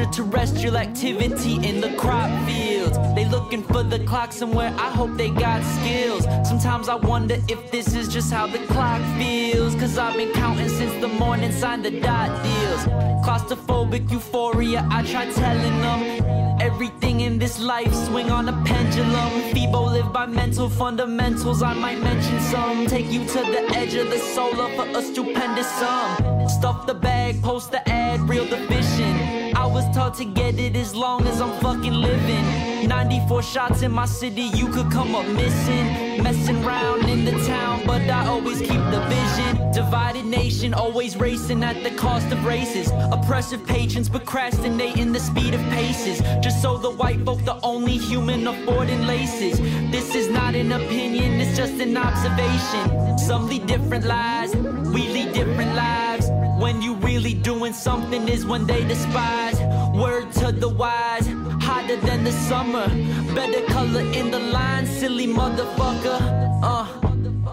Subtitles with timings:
[0.00, 2.96] Extraterrestrial activity in the crop fields.
[3.14, 4.74] They looking for the clock somewhere.
[4.78, 6.24] I hope they got skills.
[6.48, 9.74] Sometimes I wonder if this is just how the clock feels.
[9.74, 12.86] Cause I've been counting since the morning, signed the dot deals.
[13.26, 16.60] Claustrophobic euphoria, I try telling them.
[16.62, 19.52] Everything in this life swing on a pendulum.
[19.52, 21.62] Feeble live by mental fundamentals.
[21.62, 22.86] I might mention some.
[22.86, 26.48] Take you to the edge of the solar for a stupendous sum.
[26.48, 29.39] Stuff the bag, post the ad, real division.
[29.60, 32.88] I was taught to get it as long as I'm fucking living.
[32.88, 36.22] 94 shots in my city, you could come up missing.
[36.22, 39.70] Messing around in the town, but I always keep the vision.
[39.70, 42.90] Divided nation, always racing at the cost of races.
[43.12, 46.22] Oppressive patrons procrastinating the speed of paces.
[46.42, 49.60] Just so the white folk, the only human affording laces.
[49.90, 53.18] This is not an opinion, it's just an observation.
[53.18, 56.39] Some lead different lives, we lead different lives.
[56.60, 59.58] When you really doing something is when they despise.
[59.94, 61.26] Word to the wise,
[61.58, 62.86] hotter than the summer.
[63.34, 66.20] Better color in the line, silly motherfucker.
[66.62, 66.99] Uh,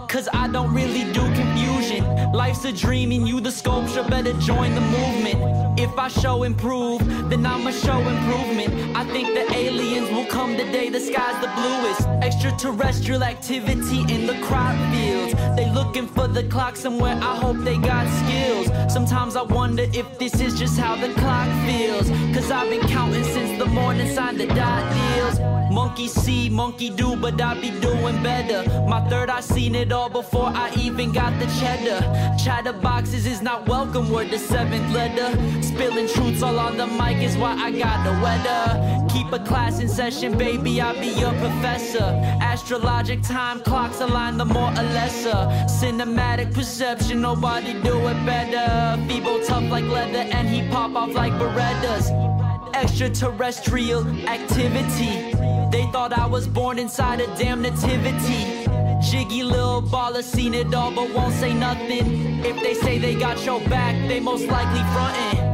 [0.08, 2.04] cause I don't really do confusion.
[2.32, 5.80] Life's a dream and you the sculpture, better join the movement.
[5.80, 7.00] If I show improve,
[7.30, 8.96] then I'ma show improvement.
[8.96, 12.08] I think the aliens will come the day the sky's the bluest.
[12.24, 15.34] Extraterrestrial activity in the crop fields.
[15.56, 18.68] They looking for the clock somewhere, I hope they got skills.
[18.92, 22.10] Sometimes I wonder if this is just how the clock feels.
[22.36, 25.40] Cause I've been counting since the morning, signed the dot deals.
[25.72, 28.64] Monkey see, monkey do, but I be doing better.
[28.88, 32.00] My third, I seen it all before I even got the cheddar.
[32.38, 35.30] Chatter boxes is not welcome, word the seventh letter.
[35.62, 39.08] Spilling truths all on the mic is why I got the weather.
[39.10, 42.08] Keep a class in session, baby, I'll be your professor.
[42.52, 45.40] Astrologic time clocks align the more or lesser.
[45.82, 49.02] Cinematic perception, nobody do it better.
[49.08, 52.08] Feeble tough like leather, and he pop off like Berettas
[52.74, 55.34] extraterrestrial activity.
[55.72, 58.77] They thought I was born inside a damn nativity.
[59.02, 62.44] Jiggy little baller, seen it all but won't say nothing.
[62.44, 65.47] If they say they got your back, they most likely frontin'.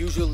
[0.00, 0.29] Usually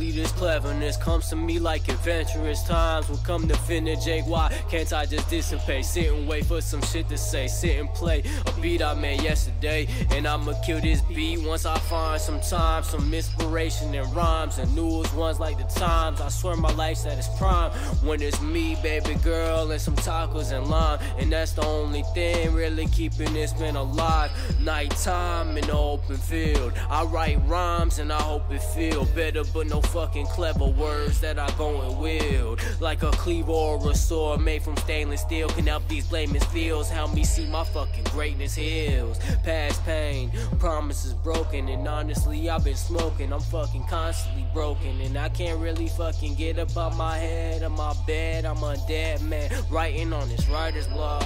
[1.06, 4.04] comes to me like adventurous times will come to finish.
[4.04, 5.84] Jake, why can't I just dissipate?
[5.84, 7.46] Sit and wait for some shit to say.
[7.46, 11.78] Sit and play a beat I made yesterday, and I'ma kill this beat once I
[11.78, 16.20] find some time, some inspiration and rhymes and news ones like the times.
[16.20, 17.70] I swear my life's at its prime
[18.02, 22.52] when it's me, baby girl, and some tacos and lime, and that's the only thing
[22.52, 24.32] really keeping this man alive.
[24.60, 29.68] Nighttime in the open field, I write rhymes and I hope it feel better, but
[29.68, 32.60] no fucking clever words that I go and wield.
[32.80, 36.88] Like a cleaver or a sword made from stainless steel can help these blaming feels.
[36.88, 39.18] Help me see my fucking greatness heals.
[39.44, 43.32] Past pain, promises broken, and honestly, I've been smoking.
[43.32, 47.70] I'm fucking constantly broken, and I can't really fucking get up out my head or
[47.70, 48.44] my bed.
[48.44, 51.22] I'm a dead man, writing on this writer's block.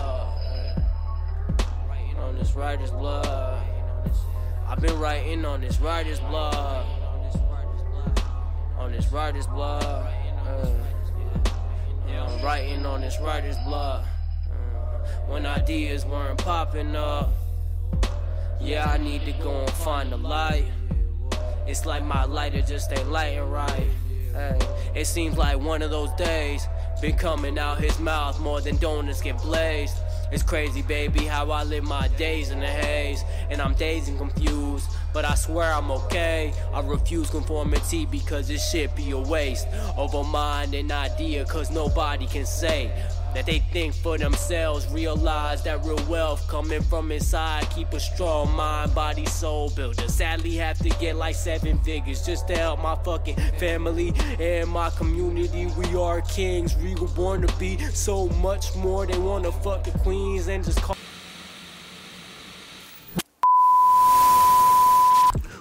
[1.88, 3.64] Writing on this writer's block.
[4.66, 6.86] I've been writing on this writer's blog.
[8.80, 9.82] On this writer's blog.
[9.82, 10.66] Uh,
[12.08, 14.06] yeah, I'm writing on this writer's blog.
[14.50, 17.30] Uh, when ideas weren't popping up.
[18.58, 20.64] Yeah, I need to go and find the light.
[21.66, 23.90] It's like my lighter just ain't lighting right.
[24.94, 26.66] It seems like one of those days
[27.02, 29.96] been coming out his mouth more than donuts get blazed.
[30.32, 33.24] It's crazy, baby, how I live my days in the haze.
[33.50, 36.52] And I'm dazed and confused, but I swear I'm okay.
[36.72, 39.66] I refuse conformity because this shit be a waste.
[39.96, 42.90] Over mind and idea, cause nobody can say
[43.34, 44.86] that they think for themselves.
[44.88, 47.68] Realize that real wealth coming from inside.
[47.70, 50.08] Keep a strong mind, body, soul builder.
[50.08, 54.90] Sadly, have to get like seven figures just to help my fucking family and my
[54.90, 55.66] community.
[55.78, 59.06] We are kings, we were born to be so much more.
[59.06, 60.96] They wanna fuck the queens and just call.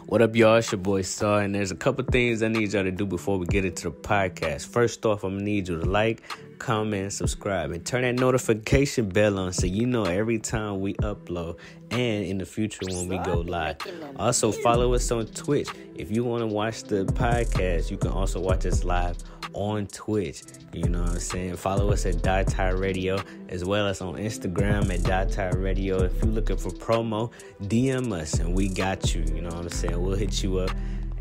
[0.09, 0.55] What up, y'all?
[0.55, 3.37] It's your boy Saw, and there's a couple things I need y'all to do before
[3.37, 4.65] we get into the podcast.
[4.65, 6.23] First off, I'm gonna need you to like,
[6.57, 11.59] comment, subscribe, and turn that notification bell on so you know every time we upload
[11.91, 13.77] and in the future when we go live.
[14.15, 15.69] Also, follow us on Twitch.
[15.93, 19.15] If you want to watch the podcast, you can also watch us live
[19.53, 20.43] on Twitch.
[20.73, 21.55] You know what I'm saying?
[21.55, 23.17] Follow us at Dyetie Radio
[23.49, 26.03] as well as on Instagram at Dyetie Radio.
[26.03, 27.31] If you're looking for promo,
[27.63, 29.23] DM us and we got you.
[29.33, 30.01] You know what I'm saying?
[30.01, 30.71] We'll hit you up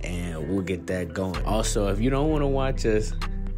[0.03, 1.45] and we'll get that going.
[1.45, 3.13] Also, if you don't want to watch us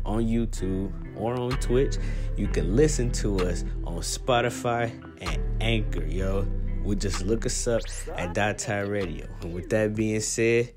[0.04, 1.96] on YouTube or on Twitch,
[2.36, 4.90] you can listen to us on Spotify
[5.20, 6.46] and Anchor, yo.
[6.84, 7.82] We just look us up
[8.16, 9.26] at Dyetie Radio.
[9.42, 10.72] And with that being said,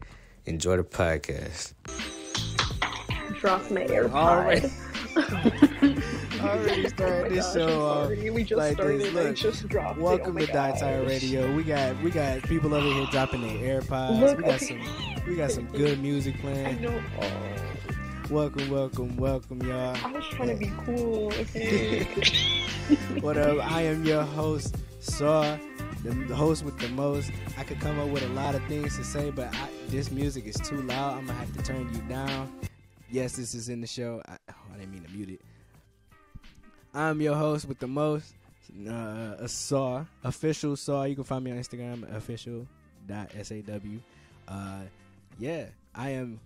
[0.45, 1.73] enjoy the podcast
[3.43, 4.13] dropped my AirPod.
[4.13, 4.71] Already,
[6.39, 8.09] already oh started oh this gosh, show um, off.
[8.09, 9.01] We just like started.
[9.01, 9.13] This.
[9.13, 10.43] Look, just dropped welcome it.
[10.43, 11.53] Oh to Dyetie Radio.
[11.53, 14.17] We got we got people over here dropping their AirPods.
[14.21, 14.79] Look, we got okay.
[14.79, 16.89] some we got some good music playing.
[18.29, 19.97] Welcome, welcome, welcome, y'all.
[20.01, 21.33] I was trying to be cool.
[21.33, 22.05] Okay.
[23.19, 23.59] what up?
[23.69, 25.57] I am your host, Saw
[26.05, 27.29] the host with the most.
[27.57, 30.45] I could come up with a lot of things to say, but I, this music
[30.45, 31.17] is too loud.
[31.17, 32.49] I'm gonna have to turn you down.
[33.13, 34.23] Yes, this is in the show.
[34.27, 35.41] I, oh, I didn't mean to mute it.
[36.95, 38.33] I'm your host with the most.
[38.89, 41.03] Uh, a saw official saw.
[41.03, 42.65] You can find me on Instagram official
[43.05, 43.99] dot saw.
[44.47, 44.79] Uh,
[45.37, 46.39] yeah, I am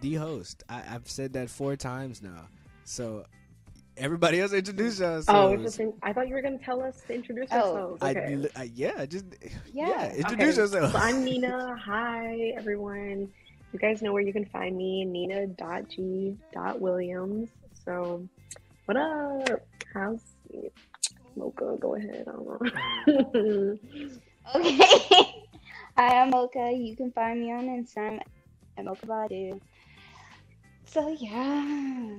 [0.00, 0.64] the host.
[0.68, 2.48] I, have said that four times now.
[2.82, 3.24] So
[3.96, 5.26] everybody else introduce us.
[5.28, 7.56] Oh, just in, I thought you were going to tell us to introduce oh.
[7.56, 8.02] ourselves.
[8.02, 8.48] Okay.
[8.56, 9.26] I, I, yeah, just
[9.72, 10.62] yeah, yeah introduce okay.
[10.62, 10.90] yourself.
[10.90, 11.76] So I'm Nina.
[11.84, 13.28] Hi, everyone.
[13.72, 17.48] You guys know where you can find me, nina.g.williams.
[17.84, 18.28] So,
[18.84, 19.62] what up?
[19.94, 20.20] How's
[21.36, 21.78] Mocha?
[21.80, 22.28] Go ahead.
[24.54, 24.54] okay.
[25.96, 26.70] Hi, I'm Mocha.
[26.70, 28.20] You can find me on Instagram
[28.76, 29.58] at Mocha Badu.
[30.84, 32.18] So, yeah.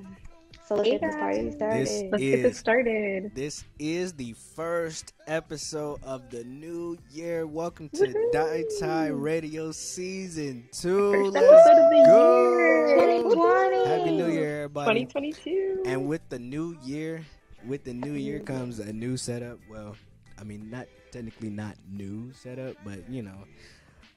[0.65, 1.81] So let's hey get this party started.
[1.81, 3.35] This let's is, get this started.
[3.35, 7.45] This is the first episode of the new year.
[7.45, 8.31] Welcome to Woo-hoo.
[8.31, 11.11] Die Tie Radio Season 2.
[11.11, 11.69] First let's
[12.07, 13.83] go.
[13.85, 15.05] Happy New Year, everybody.
[15.05, 15.83] 2022.
[15.85, 17.25] And with the new year,
[17.67, 19.59] with the new year comes a new setup.
[19.69, 19.97] Well,
[20.39, 23.43] I mean, not technically not new setup, but you know,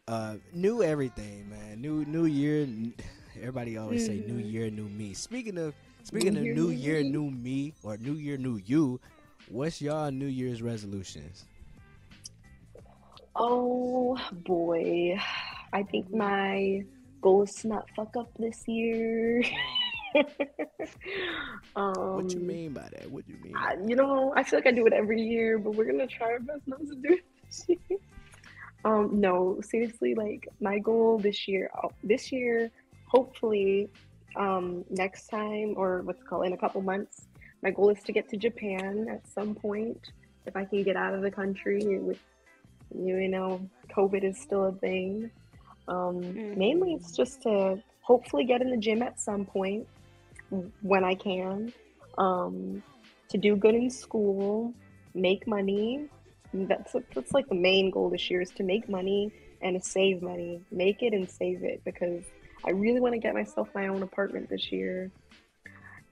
[0.07, 1.81] uh, new everything, man.
[1.81, 2.69] New New Year.
[3.37, 4.27] Everybody always mm-hmm.
[4.29, 5.13] say New Year, New Me.
[5.13, 5.75] Speaking of
[6.07, 9.01] Speaking new of year, New Year, New Me, or New Year, New You,
[9.49, 11.47] what's y'all New Year's resolutions?
[13.35, 15.19] Oh boy,
[15.73, 16.85] I think my
[17.21, 19.43] goal is to not fuck up this year.
[21.75, 21.93] um,
[22.23, 23.11] what you mean by that?
[23.11, 23.57] What do you mean?
[23.57, 26.35] I, you know, I feel like I do it every year, but we're gonna try
[26.35, 27.99] our best not to do it this year.
[28.85, 32.71] Um, no, seriously, like my goal this year, oh, this year,
[33.09, 33.91] hopefully,
[34.37, 37.27] um, next time, or what's called in a couple months.
[37.63, 40.13] My goal is to get to Japan at some point
[40.47, 41.99] if I can get out of the country.
[41.99, 42.21] With
[42.95, 45.31] you know, COVID is still a thing.
[45.89, 46.59] Um, mm-hmm.
[46.59, 49.87] Mainly, it's just to hopefully get in the gym at some point
[50.83, 51.73] when I can.
[52.19, 52.83] Um,
[53.29, 54.73] to do good in school,
[55.15, 56.09] make money.
[56.55, 60.23] That's that's like the main goal this year is to make money and to save
[60.23, 60.63] money.
[60.71, 62.23] Make it and save it because
[62.67, 65.11] I really want to get myself my own apartment this year,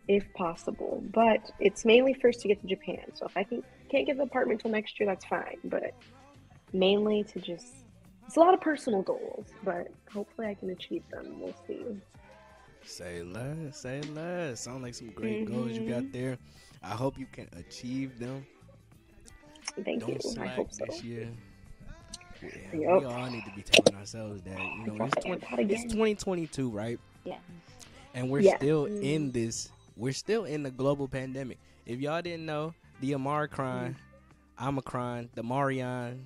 [0.09, 1.03] if possible.
[1.13, 3.05] But it's mainly first to get to Japan.
[3.15, 5.59] So if I can can't get the apartment till next year, that's fine.
[5.65, 5.95] But
[6.73, 7.85] mainly to just
[8.27, 11.41] it's a lot of personal goals, but hopefully I can achieve them.
[11.41, 11.85] We'll see.
[12.85, 14.61] Say less, say less.
[14.61, 15.55] Sound like some great mm-hmm.
[15.55, 16.39] goals you got there.
[16.83, 18.47] I hope you can achieve them.
[19.85, 20.43] Thank Don't you.
[20.43, 20.85] I hope so.
[20.87, 21.29] This year.
[22.73, 26.71] Yeah, we all need to be telling ourselves that you know it's, 20, it's 2022,
[26.71, 26.99] right?
[27.25, 27.37] Yeah.
[28.15, 28.57] And we're yeah.
[28.57, 29.03] still mm.
[29.03, 29.71] in this.
[29.97, 31.59] We're still in the global pandemic.
[31.87, 33.97] If y'all didn't know, the Omicron,
[34.59, 34.67] mm.
[34.67, 36.19] Omicron, the Omarion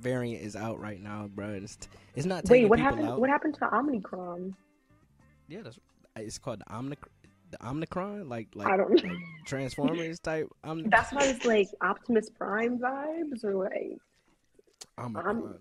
[0.00, 1.50] variant is out right now, bro.
[1.50, 1.78] It's,
[2.14, 2.48] it's not.
[2.48, 3.08] Wait, what happened?
[3.08, 3.20] Out.
[3.20, 4.54] What happened to Omicron?
[5.48, 5.78] Yeah, that's
[6.16, 7.12] it's called the Omicron.
[7.50, 9.02] The Omicron, like like, I don't
[9.44, 10.48] Transformers type.
[10.64, 13.98] Om- that's why it's like Optimus Prime vibes, or like
[14.98, 15.58] Omicron.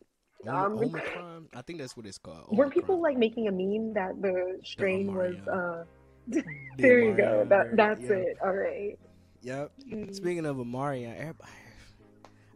[0.48, 1.48] Um, Omicron.
[1.54, 2.48] I think that's what it's called.
[2.48, 2.58] Omicron.
[2.58, 5.36] Were people like making a meme that the strain the was?
[5.48, 5.84] uh
[6.78, 7.46] There you go.
[7.50, 8.12] That that's yep.
[8.12, 8.38] it.
[8.44, 8.98] All right.
[9.42, 9.72] Yep.
[9.88, 10.14] Mm-hmm.
[10.14, 11.52] Speaking of Omarion, everybody,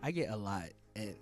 [0.01, 0.65] I get a lot,
[0.95, 1.15] and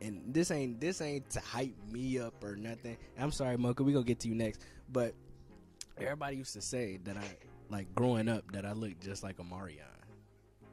[0.00, 2.96] and this ain't this ain't to hype me up or nothing.
[3.18, 3.82] I'm sorry, Mocha.
[3.84, 5.14] We gonna get to you next, but
[5.98, 7.24] everybody used to say that I
[7.70, 9.91] like growing up that I looked just like Omarion.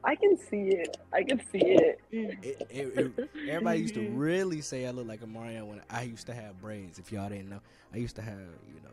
[0.02, 0.96] I can see it.
[1.12, 2.00] I can see it.
[2.10, 6.26] It, it, it- everybody used to really say I look like Omarion when I used
[6.26, 6.98] to have braids.
[6.98, 7.60] If y'all didn't know,
[7.92, 8.38] I used to have,
[8.74, 8.90] you know,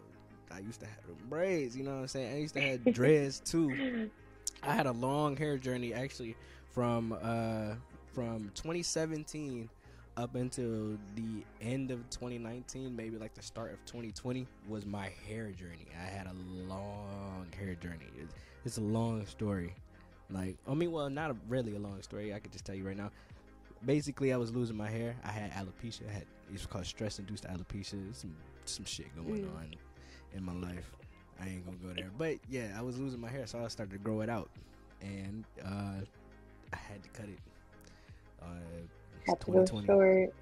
[0.51, 1.75] I used to have braids.
[1.77, 2.33] You know what I'm saying?
[2.35, 4.09] I used to have dreads too.
[4.63, 6.35] I had a long hair journey actually
[6.73, 7.75] from uh
[8.13, 9.69] from 2017
[10.17, 15.51] up until the end of 2019, maybe like the start of 2020 was my hair
[15.51, 15.85] journey.
[15.95, 16.33] I had a
[16.67, 18.07] long hair journey.
[18.19, 18.33] It's,
[18.65, 19.75] it's a long story.
[20.29, 22.33] Like I mean, well, not a, really a long story.
[22.33, 23.11] I could just tell you right now.
[23.85, 25.15] Basically, I was losing my hair.
[25.23, 26.09] I had alopecia.
[26.09, 28.13] I had it's called stress-induced alopecia.
[28.15, 29.55] Some some shit going Mm.
[29.55, 29.69] on
[30.35, 30.91] in my life.
[31.39, 32.09] I ain't gonna go there.
[32.17, 34.49] But yeah, I was losing my hair, so I started to grow it out,
[35.01, 36.01] and uh,
[36.73, 37.39] I had to cut it.
[38.41, 38.45] Uh,
[39.21, 40.33] it's Have to go 2020, short.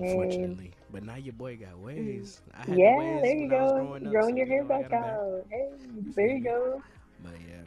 [0.00, 0.70] unfortunately.
[0.92, 2.40] But now your boy got waves.
[2.54, 2.78] I had the Mm.
[2.78, 3.76] Yeah, waves there you when I was go.
[3.78, 5.10] growing up, Growing so, your you hair know, back got 'em back.
[5.12, 5.46] out.
[5.50, 5.70] Hey,
[6.14, 6.82] there you go.
[7.22, 7.62] But yeah.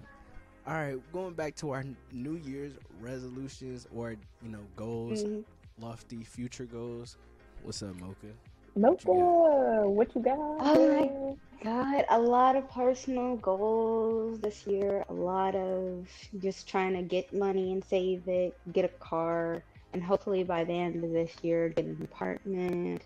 [0.71, 4.11] All right, going back to our New Year's resolutions or
[4.41, 5.43] you know goals, Mhm.
[5.77, 7.17] lofty future goals.
[7.61, 8.31] What's up, Mocha?
[8.77, 10.37] Mocha, what you got?
[10.61, 15.03] Oh God, a lot of personal goals this year.
[15.09, 16.07] A lot of
[16.39, 20.71] just trying to get money and save it, get a car, and hopefully by the
[20.71, 23.03] end of this year, get an apartment,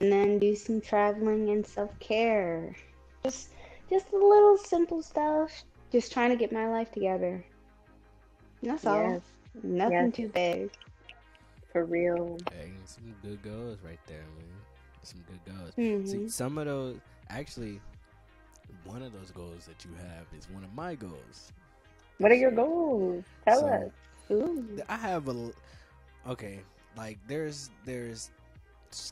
[0.00, 2.76] and then do some traveling and self care.
[3.24, 3.48] Just,
[3.88, 5.64] just a little simple stuff.
[5.92, 7.44] Just trying to get my life together.
[8.62, 9.02] That's all.
[9.02, 9.20] Yes,
[9.62, 10.14] Nothing yes.
[10.14, 10.70] too big.
[11.72, 12.36] for real.
[12.52, 14.60] Hey, some good goals right there, man.
[15.02, 15.72] Some good goals.
[15.76, 16.08] Mhm.
[16.08, 16.96] See, some of those
[17.28, 17.80] actually,
[18.84, 21.52] one of those goals that you have is one of my goals.
[22.18, 23.24] What are your goals?
[23.46, 23.90] Tell So, us.
[24.32, 24.82] Ooh.
[24.88, 25.52] I have a
[26.26, 26.60] okay,
[26.96, 28.30] like there's there's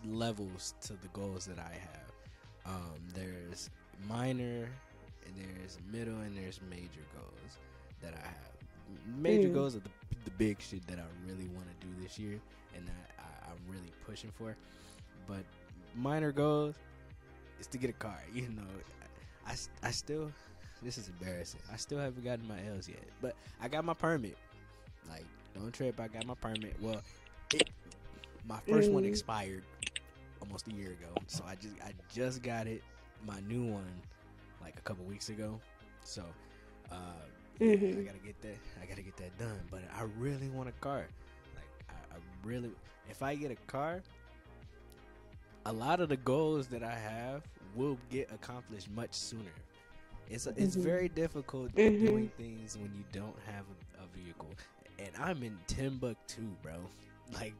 [0.04, 2.74] levels to the goals that I have.
[2.74, 3.70] Um, there's
[4.08, 4.87] minor, and
[5.36, 7.58] there's middle, and there's major goals
[8.02, 9.16] that I have.
[9.16, 9.54] Major Mm.
[9.54, 9.90] goals are the
[10.24, 12.40] the big shit that I really want to do this year,
[12.76, 14.56] and that I, I'm really pushing for.
[15.26, 15.44] But
[15.94, 16.74] minor goals
[17.60, 18.18] is to get a car.
[18.34, 18.62] You know,
[19.46, 20.32] I, I still
[20.82, 21.60] this is embarrassing.
[21.72, 24.36] I still haven't gotten my L's yet, but I got my permit.
[25.08, 25.98] Like, don't trip.
[26.00, 26.76] I got my permit.
[26.80, 27.00] Well,
[27.52, 27.68] it,
[28.46, 29.08] my first one Mm.
[29.08, 29.62] expired
[30.40, 32.82] almost a year ago, so I just I just got it.
[33.26, 33.90] My new one
[34.62, 35.58] like a couple weeks ago.
[36.04, 36.22] So,
[36.90, 36.94] uh,
[37.60, 38.56] yeah, I gotta get that.
[38.82, 39.60] I gotta get that done.
[39.70, 41.06] But I really want a car.
[41.54, 42.70] Like, I, I really,
[43.10, 44.00] if I get a car,
[45.66, 47.42] a lot of the goals that I have
[47.74, 49.52] will get accomplished much sooner.
[50.30, 50.82] It's it's Mhm.
[50.82, 52.06] very difficult Mhm.
[52.06, 53.64] doing things when you don't have
[53.98, 54.50] a, a vehicle,
[54.98, 56.74] and I'm in Timbuktu, bro.
[57.34, 57.52] Like,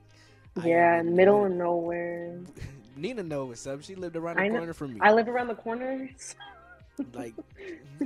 [0.65, 2.41] Yeah, middle of nowhere.
[2.97, 3.83] Nina knows what's up.
[3.83, 5.01] She lived around the corner from me.
[5.03, 6.09] I live around the corner.
[7.15, 7.35] like,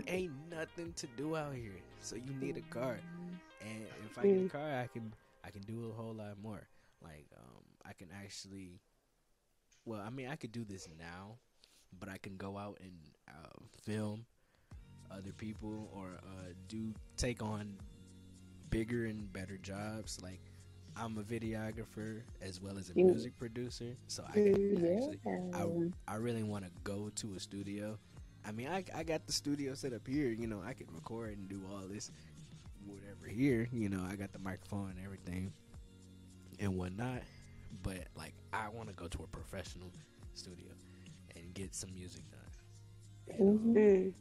[0.07, 3.01] ain't nothing to do out here, so you need a car.
[3.61, 4.29] And if I Mm.
[4.29, 6.67] get a car, I can I can do a whole lot more.
[7.03, 8.81] Like, um, I can actually,
[9.85, 11.37] well, I mean, I could do this now,
[11.99, 12.93] but I can go out and
[13.29, 14.27] uh, film
[15.11, 17.79] other people or uh, do take on
[18.71, 20.21] bigger and better jobs.
[20.23, 20.41] Like,
[20.97, 24.89] I'm a videographer as well as a music producer, so I can Yeah.
[24.97, 25.21] actually
[25.53, 25.67] I,
[26.09, 27.99] I really want to go to a studio.
[28.47, 30.29] I mean, I, I got the studio set up here.
[30.29, 32.11] You know, I could record and do all this,
[32.87, 33.69] whatever here.
[33.73, 35.53] You know, I got the microphone and everything
[36.59, 37.23] and whatnot.
[37.83, 39.91] But like, I want to go to a professional
[40.35, 40.71] studio
[41.37, 43.39] and get some music done.
[43.39, 43.53] You know?
[43.53, 43.75] Mhm.
[43.75, 44.13] Mm.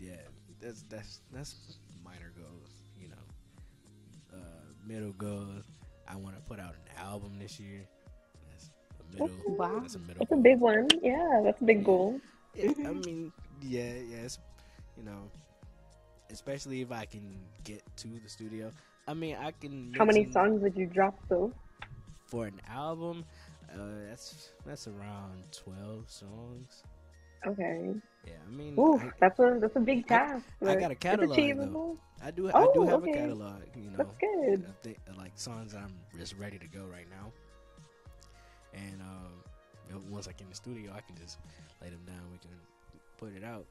[0.00, 0.12] Yeah,
[0.60, 2.70] that's that's that's minor goals.
[3.00, 5.64] You know, uh, middle goals.
[6.06, 7.86] I want to put out an album this year.
[8.50, 9.56] That's a middle.
[9.56, 9.78] Wow.
[9.80, 10.16] That's a middle.
[10.18, 10.88] That's a big one.
[11.02, 12.20] Yeah, that's a big goal.
[12.54, 14.38] Yeah, I mean, yeah, yes,
[14.96, 15.30] you know,
[16.30, 18.70] especially if I can get to the studio.
[19.06, 19.92] I mean, I can.
[19.96, 21.52] How many songs would you drop though?
[22.26, 23.24] for an album?
[23.72, 26.82] Uh, that's that's around twelve songs.
[27.46, 27.94] Okay.
[28.26, 30.44] Yeah, I mean, Ooh, I, that's a that's a big task.
[30.62, 31.98] I but got a catalog, though.
[32.24, 33.10] I do Oh, I do have okay.
[33.10, 33.62] a catalog.
[33.76, 34.64] You know, That's good.
[34.68, 37.32] I think, like songs that I'm just ready to go right now.
[38.72, 41.38] And um, once I get in the studio, I can just
[41.82, 42.22] lay them down.
[42.32, 42.50] We can
[43.16, 43.66] put it out.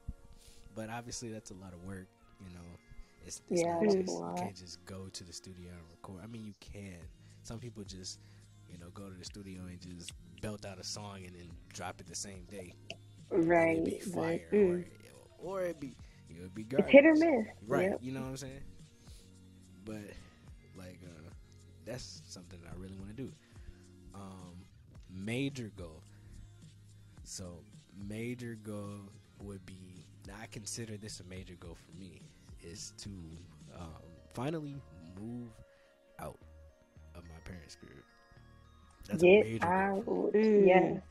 [0.74, 2.06] But obviously, that's a lot of work.
[2.40, 2.66] You know,
[3.24, 6.20] it's, it's Yeah, not just you can't just go to the studio and record.
[6.22, 6.98] I mean, you can.
[7.42, 8.18] Some people just
[8.70, 12.00] you know go to the studio and just belt out a song and then drop
[12.00, 12.72] it the same day.
[13.30, 13.78] Right.
[13.78, 14.42] it'd be right.
[14.52, 14.84] Mm.
[15.40, 15.96] or or it'd be
[16.28, 17.46] it would be It's hit or miss.
[17.66, 17.90] Right.
[17.90, 17.98] Yep.
[18.02, 18.60] You know what I'm saying?
[19.84, 20.02] But
[20.76, 21.30] like uh
[21.84, 23.32] that's something that I really want to do.
[24.14, 24.64] Um
[25.10, 26.02] major goal.
[27.24, 27.58] So
[28.08, 29.10] major goal
[29.46, 32.22] would be now I consider this a major goal for me
[32.62, 33.10] is to
[33.78, 34.02] um
[34.34, 34.76] finally
[35.20, 35.50] move
[36.18, 36.38] out
[37.14, 37.92] of my parents' crib.
[39.08, 39.70] That's a Get major goal.
[39.70, 40.32] out.
[40.34, 40.66] Mm.
[40.66, 41.02] Yes.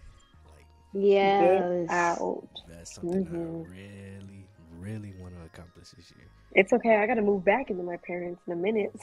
[0.46, 1.88] Like Yes.
[1.88, 2.48] Get out.
[2.68, 3.66] that's something Mhm.
[3.66, 4.48] I really,
[4.80, 6.28] really want to accomplish this year.
[6.54, 6.98] It's okay.
[6.98, 8.92] I gotta move back into my parents in a minute.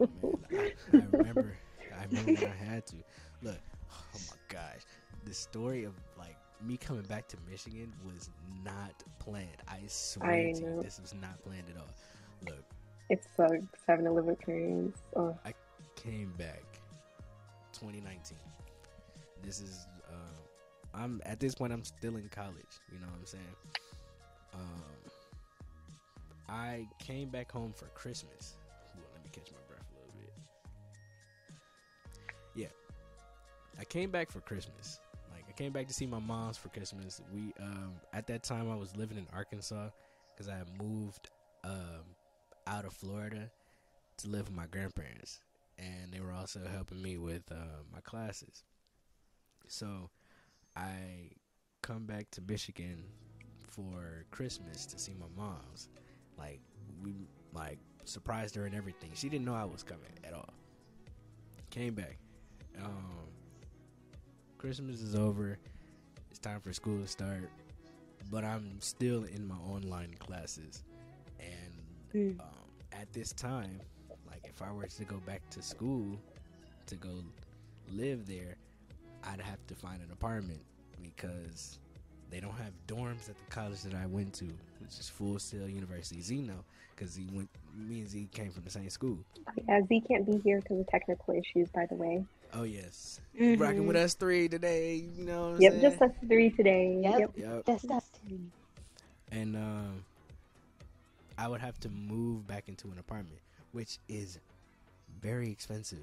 [0.00, 0.08] Oh
[0.50, 1.54] man, I, I remember,
[1.96, 2.96] I remember when I had to.
[3.42, 3.58] Look,
[3.92, 4.82] oh my gosh,
[5.24, 6.13] the story of like
[6.62, 8.30] me coming back to Michigan was
[8.64, 9.48] not planned.
[9.68, 11.88] I swear I to you, this was not planned at all.
[12.46, 12.64] Look,
[13.10, 15.00] It sucks having to live parents.
[15.16, 15.36] Oh,
[16.04, 16.62] came back
[17.72, 18.36] 2019.
[19.42, 21.72] This is, uh, I'm at this point.
[21.72, 22.80] I'm still in college.
[22.92, 23.44] You know what I'm saying?
[24.54, 25.10] Um,
[26.48, 28.56] I came back home for Christmas.
[28.94, 30.32] On, let me catch my breath a little bit.
[32.54, 35.00] Yeah, I came back for Christmas.
[35.56, 37.20] Came back to see my mom's for Christmas.
[37.32, 39.90] We um, at that time I was living in Arkansas
[40.34, 41.30] because I had moved
[41.62, 42.02] um,
[42.66, 43.50] out of Florida
[44.18, 45.40] to live with my grandparents,
[45.78, 48.64] and they were also helping me with uh, my classes.
[49.68, 50.10] So
[50.76, 51.30] I
[51.82, 53.04] come back to Michigan
[53.68, 55.88] for Christmas to see my mom's.
[56.36, 56.60] Like
[57.02, 59.10] we like surprised her and everything.
[59.14, 60.52] She didn't know I was coming at all.
[61.70, 62.18] Came back.
[62.82, 63.23] Um,
[64.64, 65.58] Christmas is over.
[66.30, 67.50] It's time for school to start,
[68.30, 70.82] but I'm still in my online classes,
[71.38, 71.82] and
[72.14, 72.40] Mm.
[72.40, 72.46] um,
[72.90, 73.78] at this time,
[74.26, 76.18] like if I were to go back to school
[76.86, 77.10] to go
[77.92, 78.56] live there,
[79.24, 80.64] I'd have to find an apartment
[81.02, 81.78] because
[82.30, 84.46] they don't have dorms at the college that I went to,
[84.78, 86.22] which is Full Sail University.
[86.22, 86.64] Z know
[86.96, 87.50] because he went.
[87.76, 89.18] Me and Z came from the same school.
[89.68, 92.24] yeah, Z can't be here because of technical issues, by the way.
[92.54, 93.58] Oh yes, Mhm.
[93.58, 94.94] rocking with us three today.
[94.96, 95.82] You know what I'm Yep, saying?
[95.82, 96.98] just us three today.
[97.02, 97.18] Yep.
[97.18, 97.30] Yep.
[97.36, 97.64] Yep.
[97.66, 98.52] That's Dustin.
[99.32, 100.04] and um,
[101.36, 103.40] I would have to move back into an apartment,
[103.72, 104.38] which is
[105.20, 105.98] very expensive.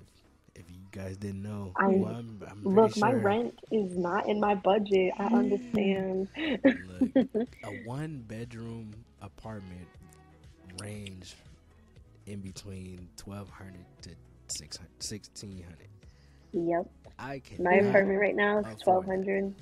[0.55, 4.27] If you guys didn't know, I- well, I'm, I'm pretty Look, my rent is not
[4.27, 5.13] in my budget.
[5.17, 6.27] I understand.
[6.65, 9.87] Look, a one bedroom apartment
[10.81, 11.35] range
[12.25, 14.09] in between twelve hundred to
[14.47, 15.87] six sixteen hundred.
[16.53, 16.89] Yep.
[17.19, 19.53] I can My apartment right now is twelve hundred.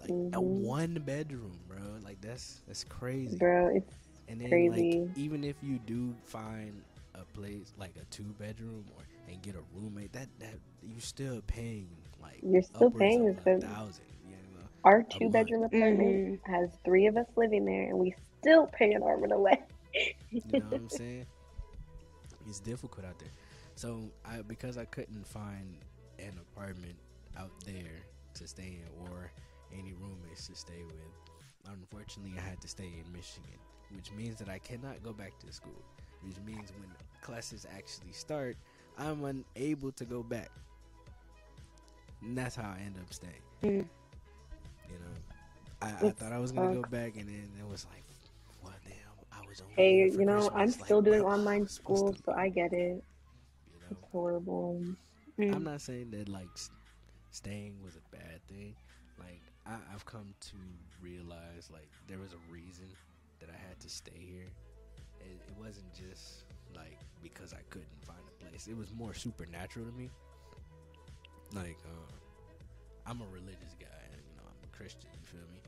[0.00, 0.60] like a Mhm.
[0.62, 1.78] one bedroom, bro.
[2.02, 3.36] Like that's that's crazy.
[3.38, 3.94] Bro, it's
[4.28, 5.00] And then Crazy.
[5.00, 6.82] like even if you do find
[7.14, 11.40] a place like a two bedroom or and get a roommate, that that you're still
[11.46, 11.88] paying
[12.20, 14.04] like You're still paying of a thousand.
[14.28, 14.66] You know?
[14.84, 16.46] our two bedroom apartment Mhm.
[16.46, 19.58] has three of us living there and we still pay an arm and a leg.
[20.30, 21.26] You know what I'm saying?
[22.48, 23.28] It's difficult out there.
[23.74, 25.76] So I because I couldn't find
[26.18, 26.94] an apartment
[27.38, 28.02] out there
[28.34, 29.32] to stay in or
[29.72, 33.58] any roommates to stay with, unfortunately I had to stay in Michigan,
[33.94, 35.82] which means that I cannot go back to school.
[36.22, 36.88] Which means when
[37.20, 38.56] classes actually start,
[38.98, 40.50] I'm unable to go back.
[42.20, 43.32] And that's how I end up staying.
[43.64, 43.88] Mm.
[44.88, 48.04] You know, I, I thought I was gonna go back, and then it was like,
[48.62, 48.94] well, damn,
[49.32, 52.12] I was only Hey, you know, I'm still Like, doing online was I supposed school,
[52.12, 52.32] to so?
[52.32, 53.02] I get it.
[53.92, 54.82] It's horrible.
[55.38, 55.54] Mm.
[55.54, 56.48] I'm not saying that like
[57.30, 58.74] staying was a bad thing.
[59.18, 60.56] Like I, I've come to
[61.02, 62.86] realize like there was a reason
[63.40, 64.48] that I had to stay here.
[65.20, 68.66] It, it wasn't just like because I couldn't find a place.
[68.66, 70.08] It was more supernatural to me.
[71.54, 72.12] Like uh,
[73.06, 75.10] I'm a religious guy, and you know I'm a Christian.
[75.20, 75.60] You feel me?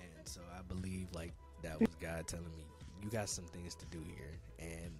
[0.00, 2.64] And so I believe like that was God telling me
[3.02, 4.94] you got some things to do here, and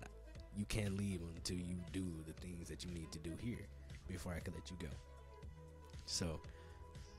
[0.56, 3.66] you can't leave until you do the things that you need to do here
[4.08, 4.88] before I can let you go.
[6.06, 6.40] So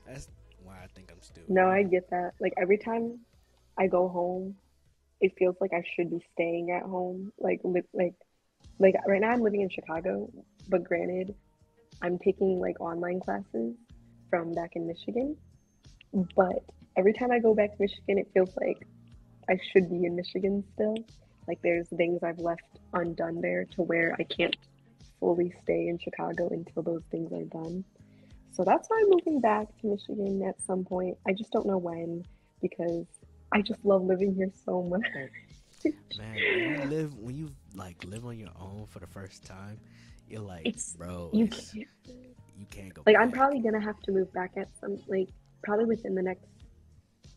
[0.06, 0.28] that's
[0.62, 1.44] why I think I'm still.
[1.48, 2.32] No, I get that.
[2.40, 3.20] Like every time
[3.78, 4.56] I go home,
[5.20, 7.32] it feels like I should be staying at home.
[7.38, 8.14] Like li- like
[8.78, 10.30] like right now I'm living in Chicago,
[10.68, 11.34] but granted,
[12.02, 13.74] I'm taking like online classes
[14.30, 15.36] from back in Michigan.
[16.36, 16.64] But
[16.96, 18.86] every time I go back to Michigan, it feels like
[19.48, 20.96] I should be in Michigan still.
[21.46, 22.62] Like there's things I've left
[22.94, 24.56] undone there to where I can't
[25.20, 27.84] fully stay in Chicago until those things are done.
[28.52, 31.16] So that's why I'm moving back to Michigan at some point.
[31.26, 32.24] I just don't know when
[32.62, 33.04] because
[33.52, 35.02] I just love living here so much.
[36.18, 39.78] Man, when you live when you like live on your own for the first time,
[40.28, 41.86] you're like, It's- bro, You it's- can't.
[42.58, 43.02] you can't go.
[43.06, 45.28] Like I'm probably gonna have to move back at some like
[45.62, 46.46] probably within the next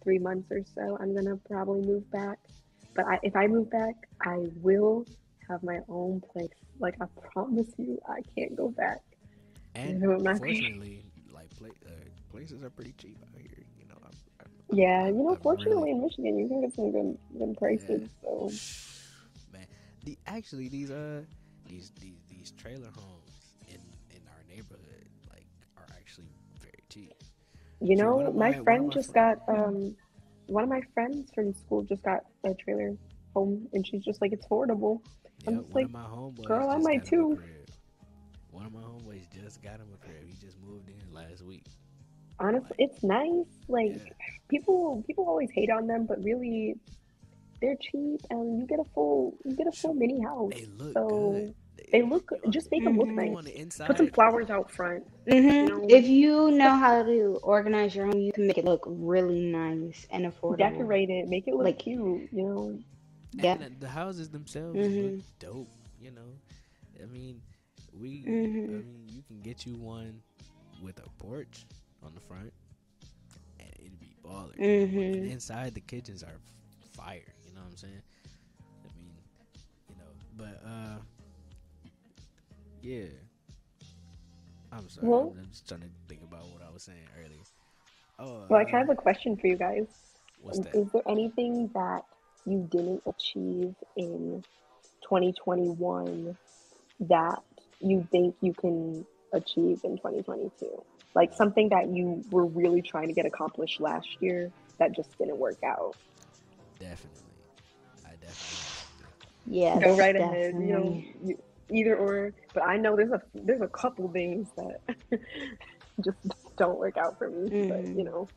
[0.04, 0.98] three months or so.
[1.02, 2.38] I'm gonna probably move back.
[2.96, 5.06] But I, if I move back, I will
[5.50, 6.50] have my own place.
[6.80, 9.02] Like I promise you, I can't go back.
[9.76, 11.92] And No, I'm fortunately, like pla- uh,
[12.32, 13.64] places are pretty cheap out here.
[13.80, 16.74] You know, I'm, I'm, Yeah, I'm- you know, fortunately really- in Michigan, you can get
[16.74, 18.10] some good, good prices.
[18.24, 18.52] So
[19.54, 19.68] man,
[20.06, 21.22] the actually these uh
[21.68, 23.80] these these these trailer homes in
[24.16, 25.46] in our neighborhood like
[25.78, 26.30] are actually
[26.60, 27.14] very cheap.
[27.82, 29.96] You know, my my- friend my just got um
[30.48, 32.96] one of my friends from school just got a trailer
[33.34, 35.02] home and she's just like it's affordable.
[35.46, 36.46] I'm Yeah, just one like, of my homeboys.
[36.46, 37.42] girl, I might got him a too.
[38.52, 40.16] One of my homeboys just got him a crib.
[40.26, 41.66] He just moved in last week.
[42.40, 43.46] Honestly, it's nice.
[43.68, 44.14] Like Yeah.
[44.50, 46.76] people people always hate on them, but really
[47.62, 50.52] they're cheap and you get a full you get a full mini house.
[50.54, 51.56] They look So good.
[51.92, 53.36] they look on just the- make them look nice.
[53.36, 53.88] on the inside.
[53.88, 55.04] Put some flowers out front.
[55.30, 55.86] hmm know?
[55.90, 60.06] If you know how to organize your home, you can make it look really nice
[60.12, 60.58] and affordable.
[60.58, 62.80] Decorate it, make it look Like- cute, you know.
[63.32, 63.54] Yeah.
[63.60, 65.18] And the- houses themselves Mhm.
[65.18, 65.70] look dope.
[66.00, 66.34] You know,
[67.02, 67.42] I mean,
[67.94, 68.24] we.
[68.26, 68.70] I Mhm.
[68.86, 70.22] mean, you can get you one
[70.82, 71.66] with a porch
[72.04, 72.54] on the front,
[73.60, 74.54] and it'd be baller.
[74.60, 75.30] And Mhm.
[75.32, 76.40] inside the kitchens are
[76.94, 77.34] fire.
[77.46, 78.02] You know what I'm saying?
[78.64, 79.18] I mean,
[79.90, 81.00] you know, but uh,
[82.82, 83.06] yeah.
[84.72, 85.08] I'm sorry.
[85.08, 87.42] Well- I'm just trying to think about what I was saying earlier.
[88.20, 89.88] Oh, Well, I uh, kind of have a question for you guys.
[90.42, 90.76] what's that?
[90.76, 92.04] Is there anything that
[92.48, 94.44] you didn't achieve in
[95.04, 96.38] 2021
[97.02, 97.40] that
[97.82, 100.52] you think you can achieve in 2022?
[101.14, 105.38] Like something that you were really trying to get accomplished last year that just didn't
[105.38, 105.96] work out.
[106.80, 107.24] Definitely.
[108.06, 108.58] I definitely.
[109.50, 110.56] Yes, Go right ahead.
[110.56, 111.38] You know, you,
[111.72, 112.34] either or.
[112.54, 114.82] But I know there's a there's a couple things that
[116.04, 116.18] just
[116.58, 117.48] don't work out for me.
[117.68, 117.98] But Mhm.
[117.98, 118.30] you know,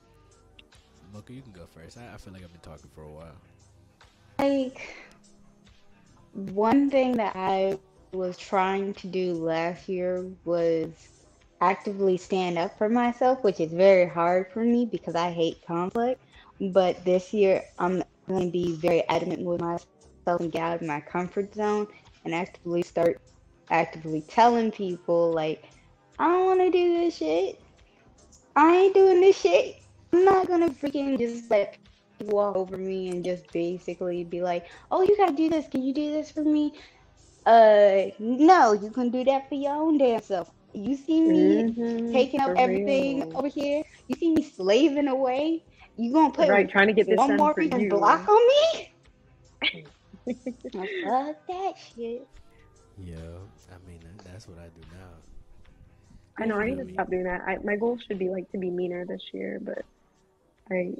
[1.12, 1.98] Mocha, you can go first.
[1.98, 3.34] I, I feel like I've been talking for a while.
[4.40, 4.80] Like
[6.32, 7.78] one thing that I
[8.12, 10.88] was trying to do last year was
[11.60, 16.22] actively stand up for myself, which is very hard for me because I hate conflict.
[16.58, 20.88] But this year, I'm going to be very adamant with myself and get out of
[20.88, 21.86] my comfort zone
[22.24, 23.20] and actively start
[23.70, 25.64] actively telling people, like,
[26.18, 27.60] I don't want to do this shit.
[28.56, 29.82] I ain't doing this shit.
[30.14, 31.76] I'm not going to freaking just let
[32.26, 35.68] walk over me and just basically be like, oh, you got to do this.
[35.68, 36.72] Can you do this for me?
[37.46, 40.50] Uh, no, you can do that for your own damn self.
[40.74, 43.34] You see me Mhm, taking up everything real.
[43.34, 43.82] over here.
[44.08, 45.64] You see me slaving away.
[45.96, 47.88] You gonna put right, trying to get this one more for freaking you.
[47.88, 48.88] block on me?
[51.02, 52.28] Fuck that shit.
[52.96, 53.38] Yeah,
[53.72, 55.10] I mean that's what I do now.
[56.38, 57.42] I know I need to stop doing that.
[57.46, 59.84] I, my goal should be like to be meaner this year, but
[60.70, 60.94] I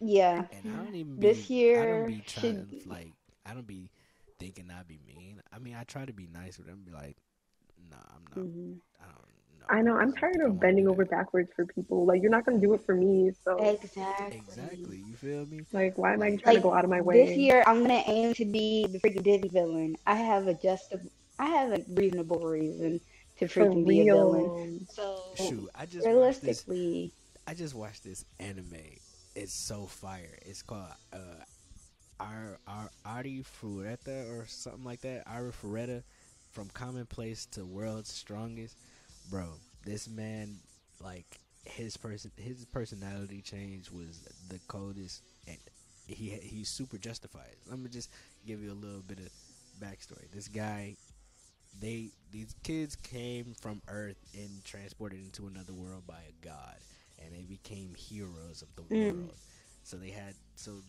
[0.00, 0.44] Yeah.
[0.52, 3.12] And I don't even be, This I year don't be trying should- to like.
[3.44, 3.90] I don't be
[4.38, 5.40] thinking I be mean.
[5.52, 6.82] I mean, I try to be nice with them.
[6.84, 7.16] Be like,
[7.90, 8.44] nah, I'm not.
[8.46, 8.78] Mhm.
[9.00, 9.14] I don't
[9.60, 9.66] know.
[9.68, 12.04] I know I'm tired of bending over backwards for people.
[12.06, 14.36] Like you're not gonna do it for me, so Exactly.
[14.38, 14.96] Exactly.
[14.98, 15.60] You feel me?
[15.72, 17.24] like why am I trying Like, to go out of my way?
[17.26, 19.96] This year, I'm gonna aim to be the freaking Disney villain.
[20.06, 21.00] I have a just a,
[21.38, 23.00] I have a reasonable reason
[23.38, 24.86] to freaking be a villain.
[24.90, 26.64] So Shoot, I just watched this.
[26.66, 27.12] realistically,
[27.46, 28.74] I just watched this anime.
[29.36, 30.38] It's so fire.
[30.46, 31.44] It's called uh,
[32.18, 35.26] Ar Ar Ari Fureta or something like that.
[35.28, 36.02] Arifureta,
[36.52, 38.78] from Commonplace to World's Strongest.
[39.30, 39.48] Bro,
[39.84, 40.56] this man,
[41.02, 45.58] like his person, his personality change was the coldest, and
[46.06, 47.56] he he's super justified.
[47.68, 48.08] Let me just
[48.46, 49.28] give you a little bit of
[49.78, 50.30] backstory.
[50.32, 50.96] This guy,
[51.78, 56.76] they these kids came from Earth and transported into another world by a god,
[57.22, 59.14] and they became heroes of the Mm.
[59.16, 59.34] world.
[59.82, 60.82] So they had so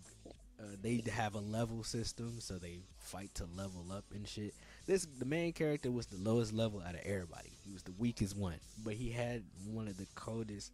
[0.59, 4.55] uh, they have a level system, so they fight to level up and shit.
[4.87, 7.51] This the main character was the lowest level out of everybody.
[7.63, 10.71] He was the weakest one, but he had one of the coldest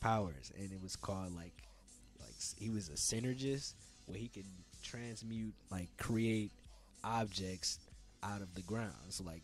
[0.00, 1.54] powers, and it was called like
[2.20, 3.74] like he was a synergist
[4.06, 4.46] where he could
[4.82, 6.50] transmute like create
[7.04, 7.78] objects
[8.22, 8.94] out of the ground.
[9.10, 9.42] So like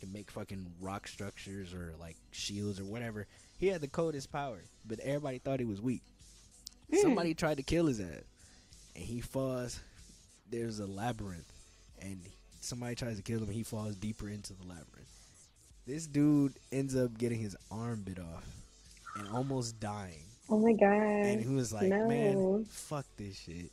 [0.00, 3.26] can make fucking rock structures or like shields or whatever.
[3.58, 6.02] He had the coldest power, but everybody thought he was weak.
[6.90, 6.98] Hmm.
[6.98, 8.24] Somebody tried to kill his ass,
[8.94, 9.80] and he falls.
[10.50, 11.52] There's a labyrinth,
[12.00, 12.20] and
[12.60, 13.50] somebody tries to kill him.
[13.50, 15.08] He falls deeper into the labyrinth.
[15.86, 18.46] This dude ends up getting his arm bit off
[19.16, 20.24] and almost dying.
[20.50, 20.92] Oh my god!
[20.92, 22.08] And he was like, no.
[22.08, 23.70] "Man, fuck this shit.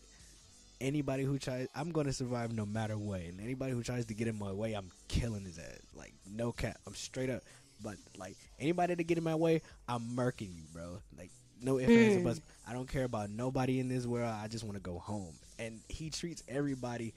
[0.81, 3.21] Anybody who tries, I'm gonna survive no matter what.
[3.21, 5.79] And anybody who tries to get in my way, I'm killing his ass.
[5.95, 7.41] Like no cap, I'm straight up.
[7.81, 10.99] But like anybody to get in my way, I'm murking you, bro.
[11.17, 12.23] Like no ifs ands or Mm.
[12.25, 12.41] buts.
[12.67, 14.27] I don't care about nobody in this world.
[14.33, 15.33] I just want to go home.
[15.59, 17.13] And he treats everybody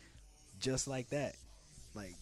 [0.61, 1.35] just like that.
[1.95, 2.15] Like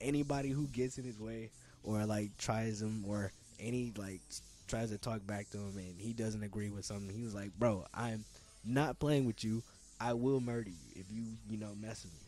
[0.00, 1.50] anybody who gets in his way
[1.82, 4.20] or like tries him or any like
[4.68, 7.52] tries to talk back to him and he doesn't agree with something, he was like,
[7.58, 8.24] "Bro, I'm
[8.64, 9.62] not playing with you.
[10.00, 12.24] I will murder you if you you know mess with me."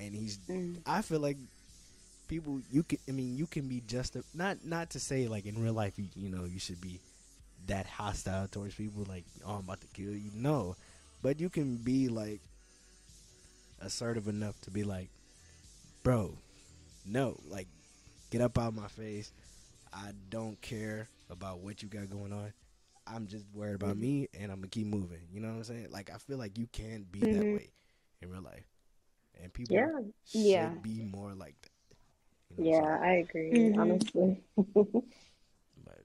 [0.00, 0.38] and he's.
[0.48, 0.78] Mm.
[0.86, 1.36] I feel like
[2.28, 2.98] people you can.
[3.08, 5.98] I mean, you can be just a, not not to say like in real life.
[5.98, 7.00] You, you know, you should be
[7.66, 9.04] that hostile towards people.
[9.08, 10.30] Like, oh, I'm about to kill you.
[10.34, 10.76] No,
[11.22, 12.40] but you can be like
[13.80, 15.08] assertive enough to be like,
[16.02, 16.34] bro,
[17.06, 17.68] no, like,
[18.30, 19.32] get up out of my face.
[19.92, 22.52] I don't care about what you got going on.
[23.10, 25.28] I'm just worried about me, and I'm gonna keep moving.
[25.32, 25.88] You know what I'm saying?
[25.90, 27.60] Like, I feel like you can't be that Mhm.
[27.60, 27.72] way
[28.22, 28.66] in real life,
[29.40, 30.10] and people Yeah.
[30.24, 30.82] should Yeah.
[30.82, 31.70] be more like that.
[32.50, 32.98] You know Yeah.
[33.02, 33.72] I agree.
[33.72, 33.76] Mhm.
[33.76, 34.42] Honestly.
[35.84, 36.04] But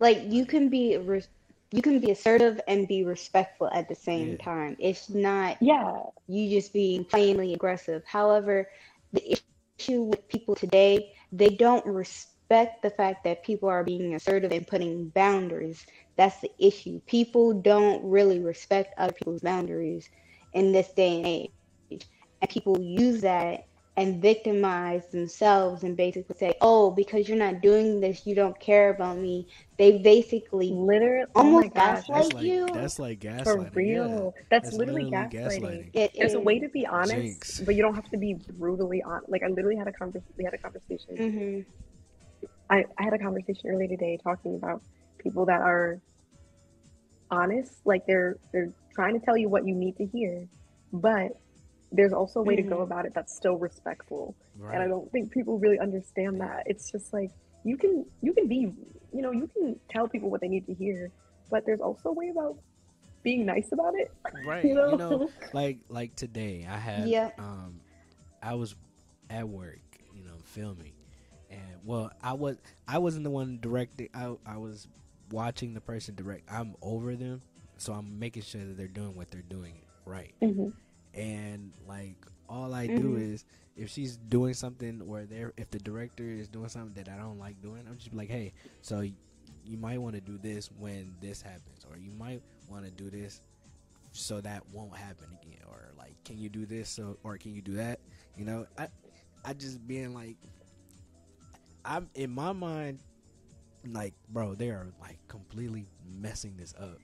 [0.00, 1.28] like you can be res-
[1.70, 4.44] you can be assertive and be respectful at the same Yeah.
[4.44, 4.76] time.
[4.78, 6.02] It's not yeah.
[6.28, 8.02] you just being plainly aggressive.
[8.06, 8.68] However,
[9.12, 14.52] the issue with people today, they don't respect the fact that people are being assertive
[14.52, 15.84] and putting boundaries.
[16.16, 17.00] That's the issue.
[17.06, 20.08] People don't really respect other people's boundaries
[20.52, 22.06] in this day and age.
[22.42, 23.60] And people use that
[23.96, 28.90] and victimize themselves and basically say, oh, because you're not doing this, you don't care
[28.90, 29.46] about me.
[29.78, 31.26] They basically Literally.
[31.34, 32.66] Almost oh gaslight that's like you?
[32.72, 33.72] that's like gaslighting.
[33.72, 33.92] For yeah.
[34.04, 34.34] real.
[34.50, 35.60] That's, That's literally, literally gaslighting.
[35.62, 35.90] gaslighting.
[35.94, 37.60] it There's a way to be honest, Jinx.
[37.60, 39.28] but you don't have to be brutally honest.
[39.28, 41.16] Like I literally had a convers we had a conversation.
[41.16, 41.64] Mhm.
[42.70, 44.82] I, I had a conversation earlier today talking about
[45.18, 46.00] people that are
[47.30, 50.46] honest, like they're they're trying to tell you what you need to hear,
[50.92, 51.32] but
[51.92, 52.82] there's also a way to go Mhm.
[52.84, 54.36] about it that's still respectful.
[54.56, 54.74] Right.
[54.74, 56.62] And I don't think people really understand that.
[56.66, 57.30] It's just like
[57.64, 58.72] you can you can be
[59.12, 61.10] you know, you can tell people what they need to hear,
[61.50, 62.56] but there's also a way about
[63.24, 64.10] being nice about it.
[64.44, 64.64] right.
[64.64, 64.90] You know?
[64.90, 67.30] You know, like like today I had Yeah.
[67.38, 67.80] um
[68.42, 68.76] I was
[69.28, 69.80] at work,
[70.14, 70.92] you know, filming.
[71.84, 74.08] Well, I was I wasn't the one directing.
[74.14, 74.88] I I was
[75.30, 76.50] watching the person direct.
[76.52, 77.42] I'm over them,
[77.78, 80.34] so I'm making sure that they're doing what they're doing right.
[80.42, 80.72] Mhm.
[81.14, 82.16] And like
[82.48, 83.32] all I do Mhm.
[83.32, 83.44] is
[83.76, 87.38] if she's doing something or there if the director is doing something that I don't
[87.38, 91.40] like doing, I'm just like, "Hey, so you might want to do this when this
[91.42, 93.40] happens or you might want to do this
[94.12, 97.62] so that won't happen again or like can you do this so or can you
[97.62, 98.00] do that
[98.36, 98.88] you know i
[99.44, 100.36] i just being like
[101.84, 103.00] i'm in my mind
[103.92, 106.98] like bro they are like completely messing this up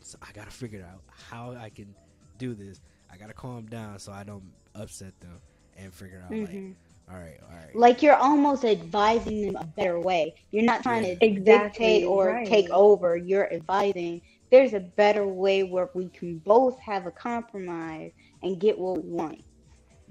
[0.00, 1.94] so i gotta figure out how i can
[2.38, 2.80] do this
[3.12, 5.40] i gotta calm down so i don't upset them
[5.76, 6.76] and figure out like Mhm.
[7.10, 10.34] all right all right Like you're almost advising them a better way.
[10.50, 12.44] You're not trying to Exactly, dictate or right.
[12.44, 13.16] take over.
[13.16, 18.12] You're advising there's a better way where we can both have a compromise
[18.42, 19.42] and get what we want.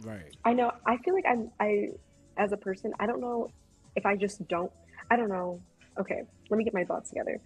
[0.05, 0.71] right I know.
[0.86, 1.51] I feel like I'm.
[1.60, 1.89] I,
[2.38, 3.49] as a person, I don't know
[3.95, 4.71] if I just don't.
[5.12, 5.62] I don't know.
[5.99, 7.39] Okay, let me get my thoughts together.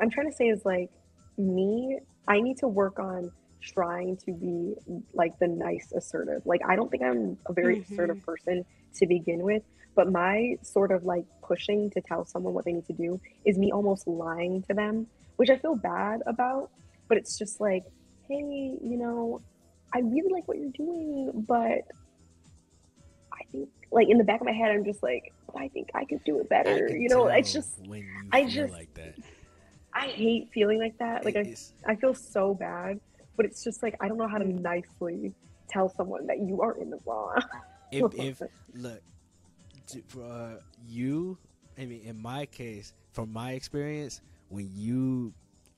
[0.00, 0.90] I'm trying to say is like
[1.36, 1.98] me.
[2.28, 3.30] I need to work on
[3.62, 4.74] trying to be
[5.12, 6.42] like the nice assertive.
[6.46, 7.82] Like I don't think I'm a very Mhm.
[7.82, 8.64] assertive person
[8.96, 9.62] to begin with,
[9.94, 13.58] but my sort of like pushing to tell someone what they need to do is
[13.58, 16.70] me almost lying to them, which I feel bad about.
[17.08, 17.82] But it's just like,
[18.28, 19.40] hey, you know,
[19.94, 21.82] I really like what you're doing, but
[23.32, 26.04] I think like in the back of my head, I'm just like, I think I
[26.04, 26.88] could do it better.
[26.96, 29.14] You know, it's just when you I feel just- like that
[29.92, 31.24] I hate feeling like that.
[31.24, 33.00] Like I, I feel so bad,
[33.36, 35.32] but it's just like I don't know how to nicely
[35.68, 37.42] tell someone that you are in the wrong.
[37.90, 38.42] if if
[38.74, 39.02] look
[40.06, 41.36] for uh, you
[41.78, 45.32] i mean in my case from my experience when you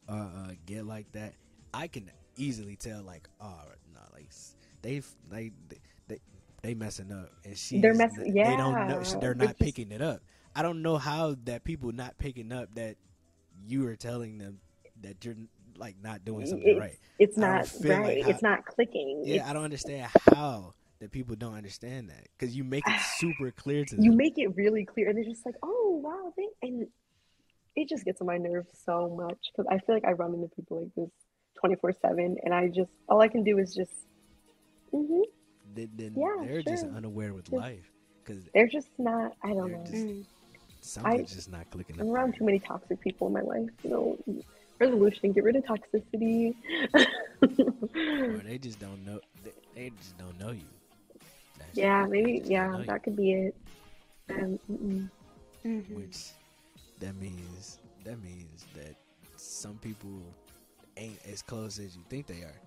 [0.09, 1.33] uh, uh get like that
[1.72, 3.62] i can easily tell like oh
[3.94, 4.27] no like
[4.83, 5.79] they've they they
[6.62, 9.90] they messing up and she They're mess- they don't know they're it's not just- picking
[9.92, 10.20] it up
[10.55, 12.96] i don't know how that people not picking up that
[13.66, 14.61] you are telling them
[15.03, 15.35] that you're
[15.77, 18.22] like not doing something it's, right it's not feel like right.
[18.25, 19.22] how- it's not clicking.
[19.25, 23.01] yeah It's- i don't understand how that people don't understand that because you make it
[23.16, 26.33] super clear to them you make it really clear, and they're just like, "Oh wow,"
[26.37, 26.87] they, and
[27.75, 30.46] it just gets on my nerves so much because I feel like I run into
[30.55, 31.11] people like this
[31.59, 33.90] twenty four seven, and I just all I can do is just,
[34.92, 35.22] hmm
[35.74, 36.94] then, then Yeah, they're just sure.
[36.94, 37.90] unaware with Just- life
[38.24, 39.37] because they're just not.
[39.42, 39.85] I don't know.
[39.85, 40.24] just- Mm.
[40.80, 42.14] something's just not clicking I'm up.
[42.14, 43.70] around too many toxic people in my life.
[43.85, 44.42] You know,
[44.78, 46.54] resolution: get rid of toxicity.
[47.42, 49.20] or they just don't know.
[49.44, 50.64] They, they just don't know you.
[51.58, 52.42] That's yeah, they maybe.
[52.44, 53.56] Yeah, know you, that could be it.
[54.30, 55.11] Um, mm-mm.
[55.64, 55.94] Mhm.
[55.94, 56.30] which
[57.00, 58.96] that means that means that
[59.37, 60.22] some people
[60.96, 62.61] ain't as close as you think they are.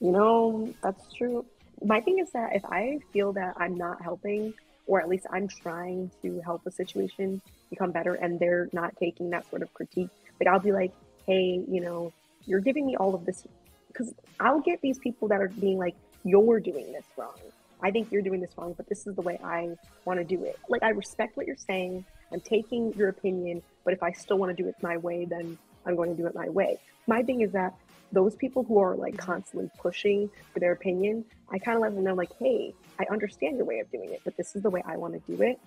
[0.00, 1.44] You know, that's true.
[1.84, 4.54] My thing is that if I feel that I'm not helping,
[4.86, 9.30] or at least I'm trying to help a situation become better, and they're not taking
[9.30, 10.92] that sort of critique, like I'll be like,
[11.26, 12.12] hey, you know,
[12.46, 13.46] you're giving me all of this,
[13.88, 17.34] because I'll get these people that are being like, you're doing this wrong.
[17.80, 20.42] I think you're doing this wrong, but this is the way I want to do
[20.44, 20.58] it.
[20.68, 22.04] Like, I respect what you're saying.
[22.32, 25.58] I'm taking your opinion, but if I still want to do it my way, then
[25.86, 26.78] I'm going to do it my way.
[27.06, 27.74] My thing is that
[28.12, 29.26] those people who are like mm-hmm.
[29.32, 33.56] constantly pushing for their opinion, I kind of let them know, like, hey, I understand
[33.56, 35.58] your way of doing it, but this is the way I want to do it.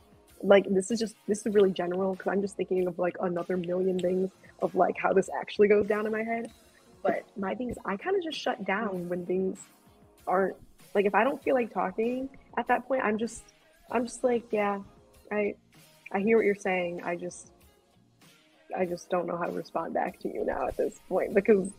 [0.43, 3.57] Like, this is just, this is really general because I'm just thinking of like another
[3.57, 6.51] million things of like how this actually goes down in my head.
[7.03, 9.09] But my thing is, I kind of just shut down mm-hmm.
[9.09, 9.59] when things
[10.27, 10.55] aren't
[10.93, 13.43] like if I don't feel like talking at that point, I'm just
[13.91, 14.79] I'm just like, yeah,
[15.31, 15.55] I
[16.11, 17.01] I hear what you're saying.
[17.03, 17.51] I just
[18.77, 21.71] I just don't know how to respond back to you now at this point because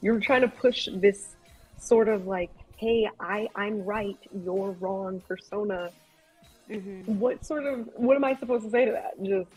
[0.00, 1.36] you're trying to push this
[1.78, 5.90] sort of like, hey, I I'm right, you're wrong persona.
[6.70, 7.18] Mm-hmm.
[7.18, 9.22] What sort of what am I supposed to say to that?
[9.22, 9.50] Just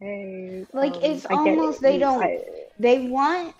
[0.00, 1.82] hey, like um, it's almost it.
[1.82, 2.40] they don't I,
[2.78, 3.54] they want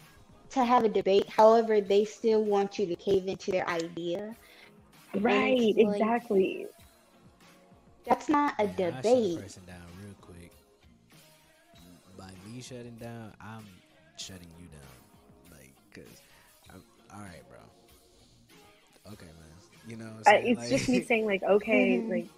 [0.50, 1.28] to have a debate.
[1.28, 4.36] However, they still want you to cave into their idea.
[5.14, 6.66] Right, like, exactly.
[8.04, 9.38] That's not a debate.
[9.38, 10.52] I person down real quick.
[12.16, 13.66] By me shutting down, I'm
[14.16, 14.91] shutting you down.
[15.96, 16.20] Like, cause,
[16.70, 16.82] I'm,
[17.14, 19.12] all right, bro.
[19.12, 19.88] Okay, man.
[19.88, 22.10] You know, uh, it's like, just me saying like, okay, mm-hmm.
[22.10, 22.28] like,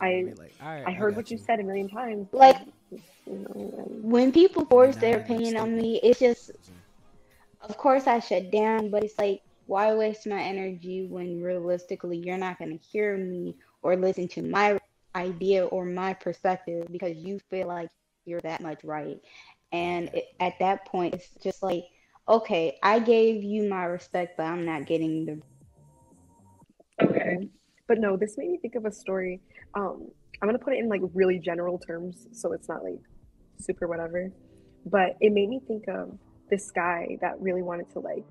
[0.00, 1.36] I, like, I heard what you.
[1.36, 2.28] you said a million times.
[2.32, 2.56] Like,
[2.90, 6.52] you know, when people force their opinion on me, it's just
[7.62, 12.38] of course I shut down, but it's like, why waste my energy when realistically you're
[12.38, 14.78] not going to hear me or listen to my
[15.14, 17.90] idea or my perspective because you feel like
[18.24, 19.20] you're that much right.
[19.72, 21.84] And it, at that point, it's just like,
[22.28, 25.42] okay, I gave you my respect, but I'm not getting the.
[27.04, 27.48] Okay.
[27.86, 29.40] But no, this made me think of a story.
[29.74, 30.08] Um,
[30.40, 33.00] I'm going to put it in like really general terms so it's not like
[33.58, 34.30] super whatever.
[34.86, 36.18] But it made me think of
[36.50, 38.24] this guy that really wanted to like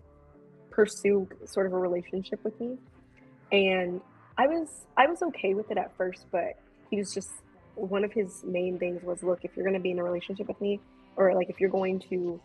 [0.71, 2.77] pursue sort of a relationship with me
[3.51, 4.01] and
[4.37, 6.53] i was i was okay with it at first but
[6.89, 7.29] he was just
[7.75, 10.47] one of his main things was look if you're going to be in a relationship
[10.47, 10.79] with me
[11.15, 12.39] or like if you're going to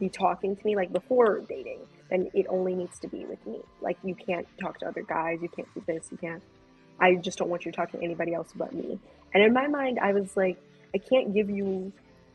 [0.00, 1.78] be talking to me like before dating
[2.10, 5.38] then it only needs to be with me like you can't talk to other guys
[5.42, 6.42] you can't do this you can't
[6.98, 8.98] i just don't want you to talk to anybody else but me
[9.34, 10.56] and in my mind i was like
[10.94, 11.92] i can't give you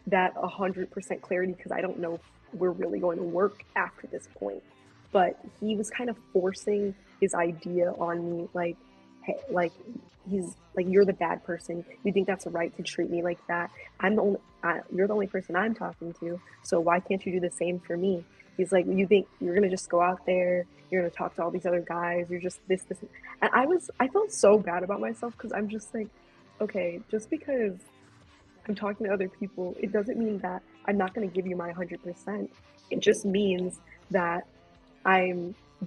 [0.08, 2.21] that 100% clarity because i don't know if
[2.56, 4.63] we're really going to work after this point.
[5.12, 8.78] But he was kind of forcing his idea on me, like,
[9.26, 9.74] hey, like
[10.30, 11.86] he's like you're the bad person.
[12.04, 13.72] You think that's right to treat me like that?
[14.00, 16.40] I'm the only, uh, you're the only person I'm talking to.
[16.64, 18.24] So why can't you do the same for me?
[18.58, 21.52] He's like, you think you're gonna just go out there, you're gonna talk to all
[21.52, 23.00] these other guys, you're just this, this,
[23.42, 26.08] and I was, I felt so bad about myself because I'm just like,
[26.62, 27.74] okay, just because
[28.68, 31.74] I'm talking to other people, it doesn't mean that I'm not to give you my
[31.74, 32.50] 100%.
[32.92, 33.80] It just means
[34.12, 34.48] that
[35.06, 35.34] I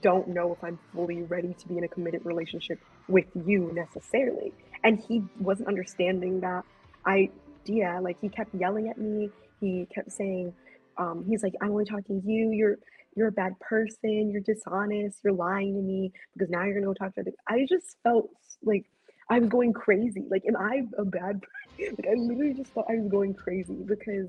[0.01, 4.53] don't know if I'm fully ready to be in a committed relationship with you necessarily.
[4.85, 6.65] And he wasn't understanding that
[7.07, 7.99] idea.
[8.01, 9.31] Like he kept yelling at me.
[9.61, 10.53] He kept saying,
[10.97, 12.51] um, he's like, I'm only talking to you.
[12.53, 12.77] You're
[13.17, 14.31] you're a bad person.
[14.31, 15.19] You're dishonest.
[15.25, 17.33] You're lying to me because now you're gonna go talk to other.
[17.49, 18.29] I just felt
[18.63, 18.85] like
[19.29, 20.25] I was going crazy.
[20.31, 21.43] Like, am I a bad
[21.79, 21.97] person?
[21.97, 24.29] Like, I literally just thought I was going crazy because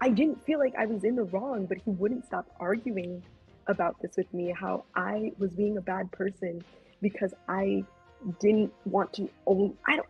[0.00, 3.22] I didn't feel like I was in the wrong, but he wouldn't stop arguing
[3.66, 6.62] about this with me how I was being a bad person
[7.00, 7.84] because I
[8.40, 10.08] didn't want to own I don't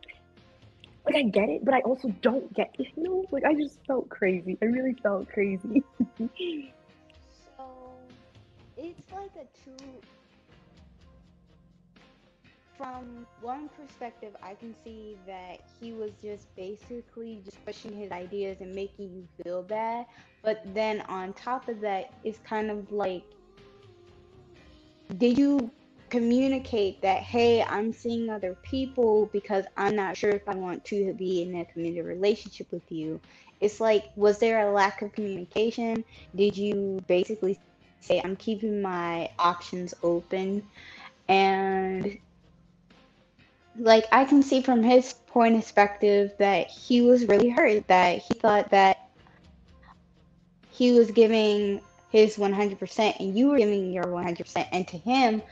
[1.04, 3.24] like I get it, but I also don't get it, you know?
[3.30, 4.58] Like I just felt crazy.
[4.60, 5.82] I really felt crazy.
[6.18, 6.26] so
[8.76, 9.84] it's like a two
[12.78, 18.58] from one perspective, I can see that he was just basically just pushing his ideas
[18.60, 20.06] and making you feel bad.
[20.42, 23.24] But then on top of that, it's kind of like,
[25.16, 25.70] did you
[26.10, 31.12] communicate that, hey, I'm seeing other people because I'm not sure if I want to
[31.14, 33.20] be in a committed relationship with you?
[33.60, 36.04] It's like, was there a lack of communication?
[36.34, 37.58] Did you basically
[38.00, 40.62] say, I'm keeping my options open?
[41.28, 42.18] And
[43.78, 48.22] like I can see from his point of perspective that he was really hurt that
[48.22, 49.08] he thought that
[50.70, 51.80] he was giving
[52.10, 55.42] his 100% and you were giving your 100% and to him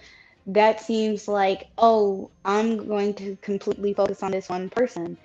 [0.47, 5.16] that seems like oh i'm going to completely focus on this one person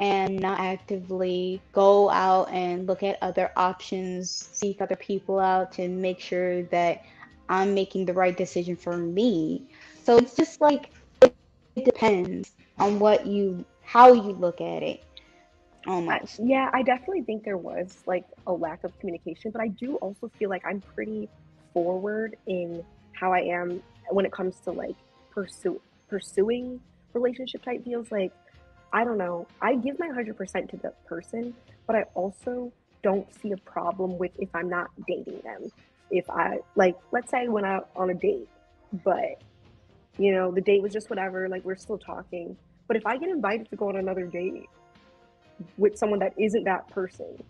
[0.00, 5.88] and not actively go out and look at other options seek other people out to
[5.88, 7.04] make sure that
[7.50, 9.62] i'm making the right decision for me.
[10.04, 15.04] So it's just like it depends on what you how you look at it
[15.86, 16.40] almost.
[16.42, 20.30] yeah i definitely think there was like a lack of communication but i do also
[20.38, 21.28] feel like i'm pretty
[21.72, 22.82] forward in
[23.20, 24.96] how I am when it comes to like
[25.30, 26.80] pursue pursuing
[27.12, 28.10] relationship type deals.
[28.10, 28.32] Like,
[28.92, 29.46] I don't know.
[29.62, 31.54] I give my 100% to the person,
[31.86, 35.70] but I also don't see a problem with if I'm not dating them.
[36.10, 38.48] If I, like, let's say I went out on a date,
[39.04, 39.40] but,
[40.18, 42.56] you know, the date was just whatever, like, we're still talking.
[42.88, 44.68] But if I get invited to go on another date
[45.78, 47.42] with someone that isn't that person,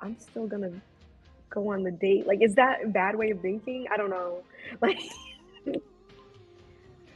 [0.00, 0.72] I'm still gonna
[1.48, 2.26] go on the date.
[2.26, 3.86] Like, is that a bad way of thinking?
[3.90, 4.42] I don't know.
[4.82, 4.98] Like,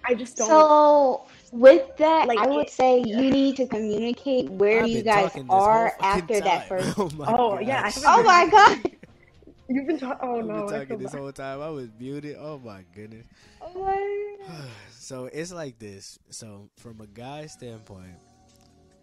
[0.05, 0.49] I just don't.
[0.49, 5.03] So with that, Like, I would it- say you need to communicate where I've you
[5.03, 6.95] guys talking this whole are fucking after that first.
[6.99, 7.95] Oh, my Oh, yeah, gosh.
[7.97, 8.97] haven't Oh my god!
[9.69, 10.19] You've been talking.
[10.29, 11.21] Oh I've no, been talking this bad.
[11.21, 11.61] whole time.
[11.63, 12.37] I was muted.
[12.41, 13.27] Oh my goodness.
[13.61, 16.19] Oh my so it's like this.
[16.31, 18.17] So from a guy's standpoint,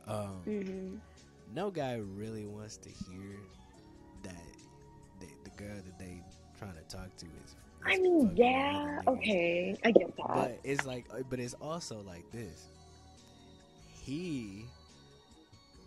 [0.08, 0.98] um, Mhm.
[1.54, 3.38] no guy really wants to hear
[4.24, 4.36] that
[5.22, 6.22] the, the girl that they
[6.60, 7.56] trying to talk to is.
[7.88, 10.52] I mean, yeah, okay, I get that.
[10.52, 12.68] But it's like, uh, but it's also like this.
[14.06, 14.70] He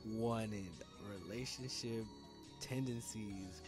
[0.05, 0.73] wanted
[1.03, 2.05] relationship
[2.61, 3.63] tendencies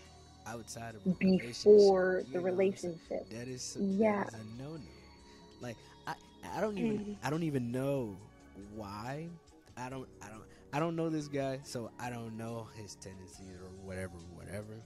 [0.47, 2.99] outside of Before relationship, the you know what I'm saying?
[3.11, 3.27] relationship.
[3.31, 4.25] That is Yeah.
[4.25, 4.93] that is a no no.
[5.61, 5.77] Like
[6.07, 6.15] I
[6.57, 7.17] I don't even Mhm.
[7.23, 8.17] I don't even know
[8.75, 9.29] why.
[9.77, 13.57] I don't I don't I don't know this guy, so I don't know his tendencies
[13.61, 14.83] or whatever, whatever.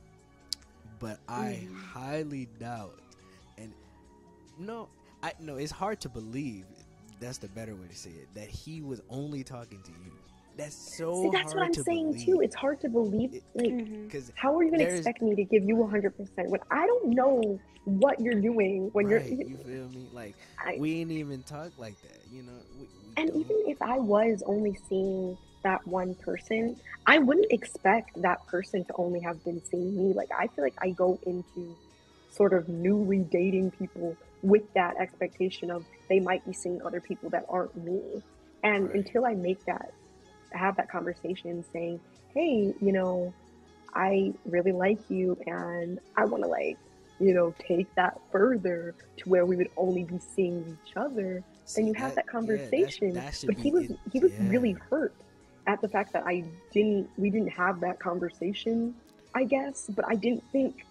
[0.98, 1.76] But I Mhm.
[1.92, 2.98] highly doubt
[4.58, 4.88] no
[5.22, 6.64] I no, it's hard to believe
[7.20, 10.12] that's the better way to say it, that he was only talking to you.
[10.56, 12.26] That's so See, that's hard what I'm to saying believe.
[12.26, 12.40] too.
[12.42, 13.34] It's hard to believe.
[13.34, 14.10] It- Like, Mhm.
[14.10, 17.58] Cause how are you gonna expect me to give you 100% when I don't know
[17.84, 19.48] what you're doing when right, you're?
[19.48, 20.08] you feel me?
[20.12, 22.52] Like I, we ain't even talk like that, you know.
[22.78, 23.40] We, we and don't.
[23.40, 26.76] even if I was only seeing that one person,
[27.06, 30.14] I wouldn't expect that person to only have been seeing me.
[30.14, 31.76] Like I feel like I go into
[32.30, 34.16] sort of newly dating people
[34.46, 38.00] with that expectation of they might be seeing other people that aren't me.
[38.62, 38.94] And Right.
[38.96, 39.92] until I make that
[40.52, 42.00] have that conversation saying,
[42.32, 43.32] Hey, you know,
[43.94, 46.76] I really like you and I wanna like,
[47.18, 51.80] you know, take that further to where we would only be seeing each other See,
[51.80, 53.14] then you have that, yeah, that's- conversation.
[53.14, 54.48] that but he was he was yeah.
[54.48, 55.14] really hurt
[55.66, 58.94] at the fact that I didn't we didn't have that conversation,
[59.34, 59.88] I guess.
[59.96, 60.84] But I didn't think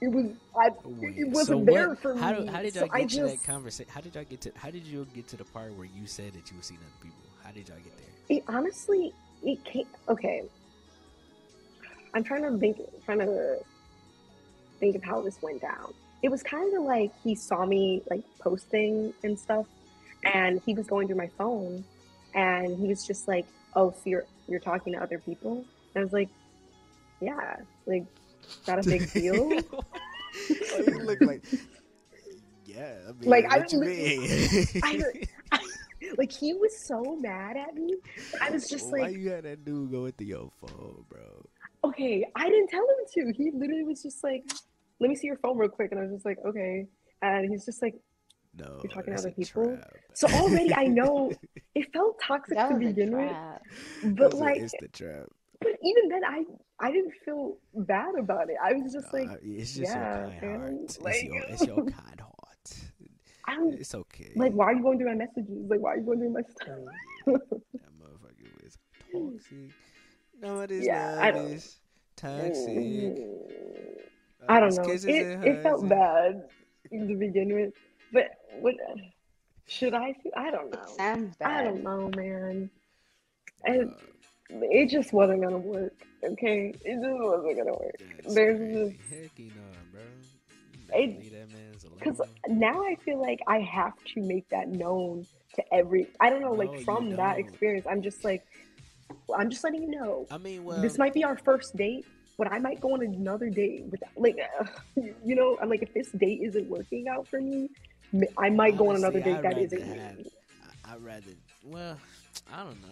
[0.00, 0.26] it was
[0.56, 2.20] I Wait, it wasn't so there what, for me.
[2.20, 3.92] do- How did so y'all I get to just that conversation?
[3.92, 4.52] How did y'all get to?
[4.56, 7.02] How did you get to the part where you said that you were seeing other
[7.02, 7.18] people?
[7.44, 8.36] How did y'all get there?
[8.36, 10.42] it honestly it came okay.
[12.14, 13.58] I'm trying to think trying to
[14.80, 15.92] think of how this went down.
[16.22, 19.66] It was kind of like he saw me like posting and stuff,
[20.24, 21.84] and he was going through my phone,
[22.34, 26.04] and he was just like, "Oh, so you're you're talking to other people?" And I
[26.04, 26.28] was like,
[27.20, 28.04] "Yeah, like,
[28.48, 31.42] is that a big deal?" Oh, you look like.
[32.66, 34.66] Yeah, I mean, Like, I what you mean?
[34.82, 35.02] I-
[36.18, 37.96] like he was so mad at me.
[38.40, 41.44] I was just Why like, you had that dude go into your phone, bro?
[41.84, 43.32] okay, I didn't tell him to.
[43.36, 44.44] He literally was just like,
[45.00, 45.90] let me see your phone real quick.
[45.92, 46.86] And I was just like, okay.
[47.22, 47.94] And he's just like,
[48.56, 49.76] No, You're talking to other people?
[49.76, 49.90] trap.
[50.14, 51.32] so already I know
[51.74, 54.16] it felt toxic to begin with.
[54.16, 55.26] But like, it's the trap.
[55.60, 56.44] but even then, I
[56.80, 58.56] I didn't feel bad about it.
[58.62, 60.98] I was just like, Uh, it's just yeah, your kind man, heart.
[61.02, 62.34] like- it's, your, it's your kind heart.
[63.46, 64.32] I'm It's okay.
[64.36, 65.70] like, why are you going through my messages?
[65.70, 66.78] Like, why are you going through my stuff?
[67.26, 68.76] That motherfucker was
[69.12, 69.70] toxic.
[70.40, 71.24] No, it is Yeah, not.
[71.24, 71.76] I It don't- is
[72.16, 73.18] toxic.
[74.48, 74.82] I don't know.
[74.92, 75.06] It,
[75.46, 76.44] it felt bad
[76.92, 77.72] to begin with,
[78.12, 78.74] but what
[79.66, 80.14] should I?
[80.36, 80.86] I don't know.
[80.96, 82.70] Sounds I don't know, man.
[83.64, 83.92] And
[84.50, 85.94] it just wasn't gonna work.
[86.24, 87.96] Okay, it just wasn't gonna work.
[88.22, 88.58] That's There's
[88.96, 89.52] just Heck no,
[89.92, 90.00] bro.
[90.72, 91.98] You better It- leave that man's alone.
[91.98, 96.08] because now I feel like I have to make that known to every.
[96.20, 98.44] I don't know, like you from that experience, I'm just like,
[99.36, 100.26] I'm just letting you know.
[100.30, 103.50] I mean, well, this might be our first date, but I might go on another
[103.50, 104.38] date with like,
[104.96, 107.70] you know, I'm like, if this date isn't working out for me,
[108.38, 110.30] I might go on another date I'd that isn't have- me.
[110.84, 111.32] I'd rather.
[111.64, 111.98] Well,
[112.52, 112.88] I don't know.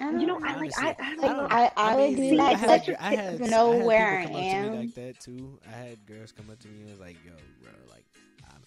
[0.00, 1.46] I You know, don't I like, I, I Like, don't know.
[1.50, 3.84] I, I, would mean, be see, like, I had, let I had, know I had
[3.86, 4.76] where I people come up to me am.
[4.76, 5.58] like that too.
[5.66, 7.32] I had girls come up to me and was like, "Yo,
[7.62, 8.04] bro, like,
[8.50, 8.62] I'm,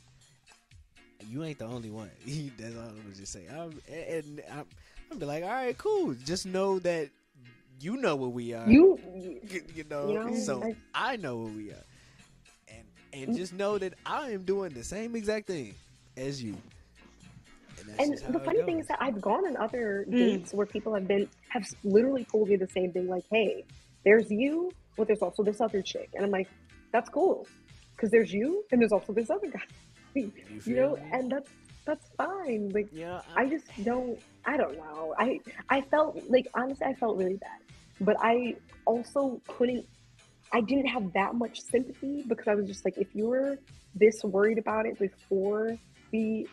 [1.30, 2.10] you ain't the only one."
[2.58, 3.46] That's all I'm gonna just say.
[3.52, 4.66] I'm, and and I'm,
[5.12, 6.16] I'm be like, "All right, cool.
[6.26, 7.10] Just know that
[7.80, 8.68] you know where we are.
[8.70, 9.00] You,
[9.44, 11.86] you, you know, you know, so like- I know where we are,
[12.70, 13.38] and and mm.
[13.38, 15.76] just know that I am doing the same exact thing
[16.16, 16.56] as you."
[17.88, 20.18] And, that's and just how the funny thing is that I've gone on other Mm.
[20.18, 23.66] dates where people have been have literally told me the same thing, like, "Hey,
[24.04, 26.50] there's you, but there's also this other chick," and I'm like,
[26.92, 27.48] "That's cool."
[27.96, 29.60] because there's you and there's also this other guy.
[30.14, 30.32] You,
[30.66, 31.02] you know, me?
[31.12, 31.50] and that's
[31.86, 32.70] that's fine.
[32.70, 35.16] Like yeah, I just don't I don't know.
[35.18, 37.60] I I felt like honestly I felt really bad.
[38.00, 39.86] But I also couldn't
[40.54, 43.58] I didn't have that much sympathy because I was just like if you were
[43.96, 45.76] this worried about it before
[46.12, 46.48] we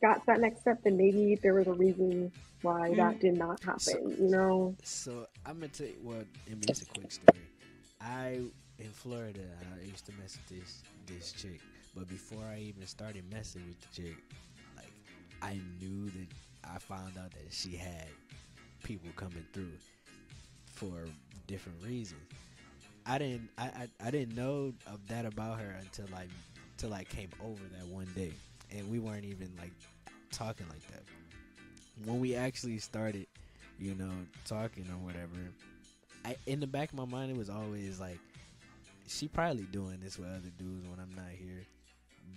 [0.00, 2.32] got to that next step then maybe there was a reason
[2.62, 3.20] why that mm.
[3.20, 4.74] did not happen, So- you know?
[4.82, 5.96] So I'm gonna tell you.
[6.02, 7.42] Well, I mean, it's a quick story.
[8.00, 8.40] I
[8.78, 9.40] in Florida,
[9.78, 11.60] I used to mess with this this chick,
[11.94, 14.16] but before I even started messing with the chick,
[14.76, 14.92] like
[15.42, 16.28] I knew that
[16.74, 18.08] I found out that she had
[18.82, 19.72] people coming through
[20.66, 21.06] for
[21.46, 22.20] different reasons.
[23.06, 26.26] I didn't I, I, I didn't know of that about her until I
[26.72, 28.32] until I came over that one day,
[28.76, 29.72] and we weren't even like
[30.30, 31.02] talking like that.
[32.04, 33.26] When we actually started,
[33.78, 34.10] you know,
[34.46, 35.38] talking or whatever,
[36.24, 38.18] I in the back of my mind it was always like,
[39.06, 41.64] she probably doing this with other dudes when I'm not here,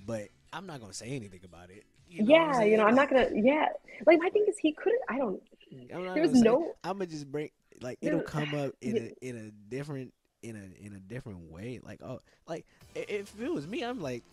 [0.06, 1.86] but I'm not gonna say anything about it.
[2.10, 3.68] You know yeah, you know, I'm not gonna yeah.
[4.06, 5.42] Like my thing is he couldn't I don't
[5.90, 7.50] there was no I'm gonna just bring
[7.82, 10.14] like it'll come up in a in a different
[10.44, 11.80] in a in a different way.
[11.84, 12.66] Like oh, like
[12.96, 14.24] if it was me, I'm like,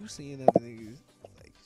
[0.00, 0.98] you seeing other niggas?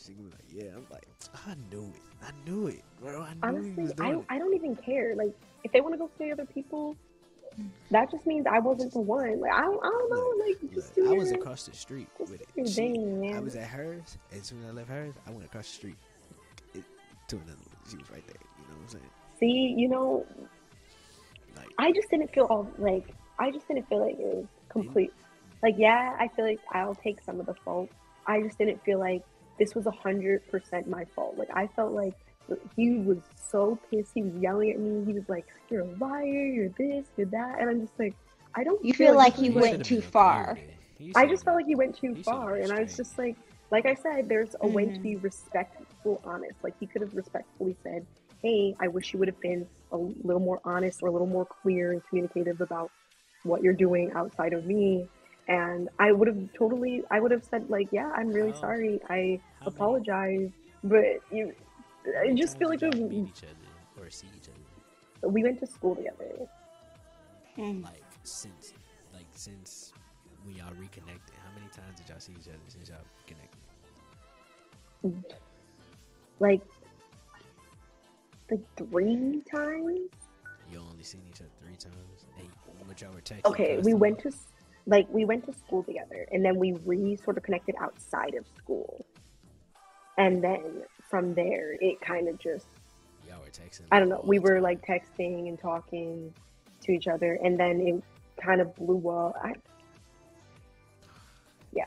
[0.08, 0.76] Like she was like, yeah.
[0.76, 1.06] I'm like,
[1.46, 2.02] I knew it.
[2.22, 3.22] I knew it, bro.
[3.22, 4.26] I knew honestly was I doing don't it.
[4.28, 5.14] I don't even care.
[5.14, 5.34] Like
[5.64, 6.96] if they want to go see other people,
[7.90, 9.40] that just means I wasn't the one.
[9.40, 10.44] Like I don't I don't know.
[10.46, 12.48] Like Look, just do I was across the street with it.
[12.56, 15.44] She- thing, I was at hers, and as soon as I left hers, I went
[15.44, 15.96] across the street
[16.74, 16.84] it,
[17.28, 17.52] to another.
[17.52, 17.90] one.
[17.90, 18.36] She was right there.
[18.58, 19.10] You know what I'm saying?
[19.38, 20.26] See, you know,
[21.56, 25.12] Like, I just didn't feel all like I just didn't feel like it was complete.
[25.62, 27.90] Like, yeah, I feel like I'll take some of the fault.
[28.26, 29.24] I just didn't feel like
[29.58, 31.36] this was a hundred percent my fault.
[31.36, 32.14] Like I felt like
[32.76, 33.18] he was
[33.50, 34.12] so pissed.
[34.14, 35.04] He was yelling at me.
[35.04, 36.24] He was like, "You're a liar.
[36.24, 37.06] You're this.
[37.16, 38.14] You're that." And I'm just like,
[38.54, 38.82] I don't.
[38.84, 40.54] You feel like he he went too far.
[40.54, 40.74] with it.
[40.98, 43.36] He I just felt like he went too he far, and I was just like,
[43.70, 45.24] like I said, there's a way to be mm-hmm.
[45.24, 46.56] respectful, honest.
[46.62, 48.06] Like he could have respectfully said,
[48.42, 51.46] "Hey, I wish you would have been a little more honest or a little more
[51.46, 52.90] clear and communicative about
[53.44, 55.08] what you're doing outside of me."
[55.48, 59.00] And I would have totally, I would have said like, "Yeah, I'm really How- sorry.
[59.08, 60.50] I how many- apologize."
[60.84, 61.54] But you,
[62.20, 65.28] I just feel like did it y'all meet each other or see each other.
[65.28, 66.46] we went to school together.
[67.56, 67.82] Hmm.
[67.82, 68.72] like since
[69.12, 69.92] like since
[70.44, 73.58] when y'all reconnected how many times did y'all see each other since y'all connected
[76.38, 76.62] Like,
[78.50, 80.08] like three times.
[80.70, 82.48] you only seen each other three times and
[82.86, 84.47] but y'all were texting okay we went to s-
[84.88, 88.46] like we went to school together and then we re sort of connected outside of
[88.56, 89.04] school.
[90.16, 92.66] And then from there it kind of just
[93.26, 94.62] y'all were texting i don't know we were time.
[94.62, 96.34] like texting and talking
[96.82, 98.02] to each other and then it
[98.42, 99.34] kind of blew up.
[99.42, 99.54] I,
[101.72, 101.84] yeah.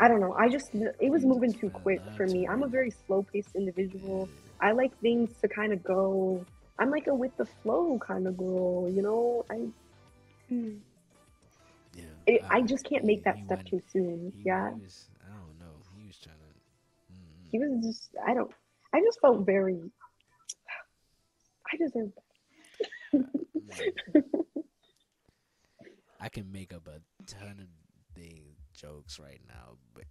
[0.00, 0.32] I don't know.
[0.34, 2.46] I just it was moving too quick for me.
[2.46, 4.28] i'm a very slow paced individual.
[4.60, 6.44] I like things to kind of go
[6.78, 9.44] i'm like a with the flow kind of girl you know?
[9.50, 9.58] I
[10.48, 10.76] Hmm.
[11.98, 14.32] Yeah it, uh, I just can't make that step went- too soon.
[14.34, 16.50] he- Yeah, he was, i don't know he was trying to
[17.12, 18.10] mm, he was just.
[18.26, 18.50] I don't.
[18.94, 19.78] I just felt very.
[21.72, 22.12] I deserve.
[23.14, 23.24] mm.
[26.20, 27.68] i can make up a ton of
[28.14, 30.04] things jokes right now but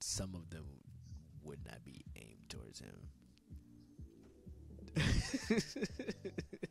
[0.00, 0.64] some of them
[1.44, 3.08] would not be aimed towards him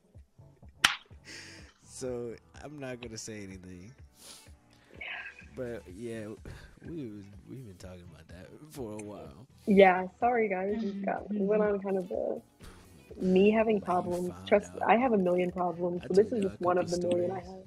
[1.96, 3.91] so I'm not gonna say anything.
[5.56, 6.28] But yeah,
[6.86, 9.48] we was, we've been talking about that for a while.
[9.66, 10.76] Yeah, sorry guys.
[10.82, 12.41] Just got we went on kind of the
[13.22, 14.34] me having problems.
[14.46, 14.89] Trust, out.
[14.89, 16.02] I have a million problems.
[16.08, 17.56] So this is just one of couple the million I stories.
[17.56, 17.66] have.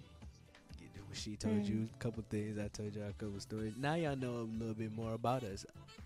[1.14, 2.58] She told you a couple things.
[2.58, 3.72] I told y'all a couple stories.
[3.78, 5.64] Now y'all know a little bit more about us,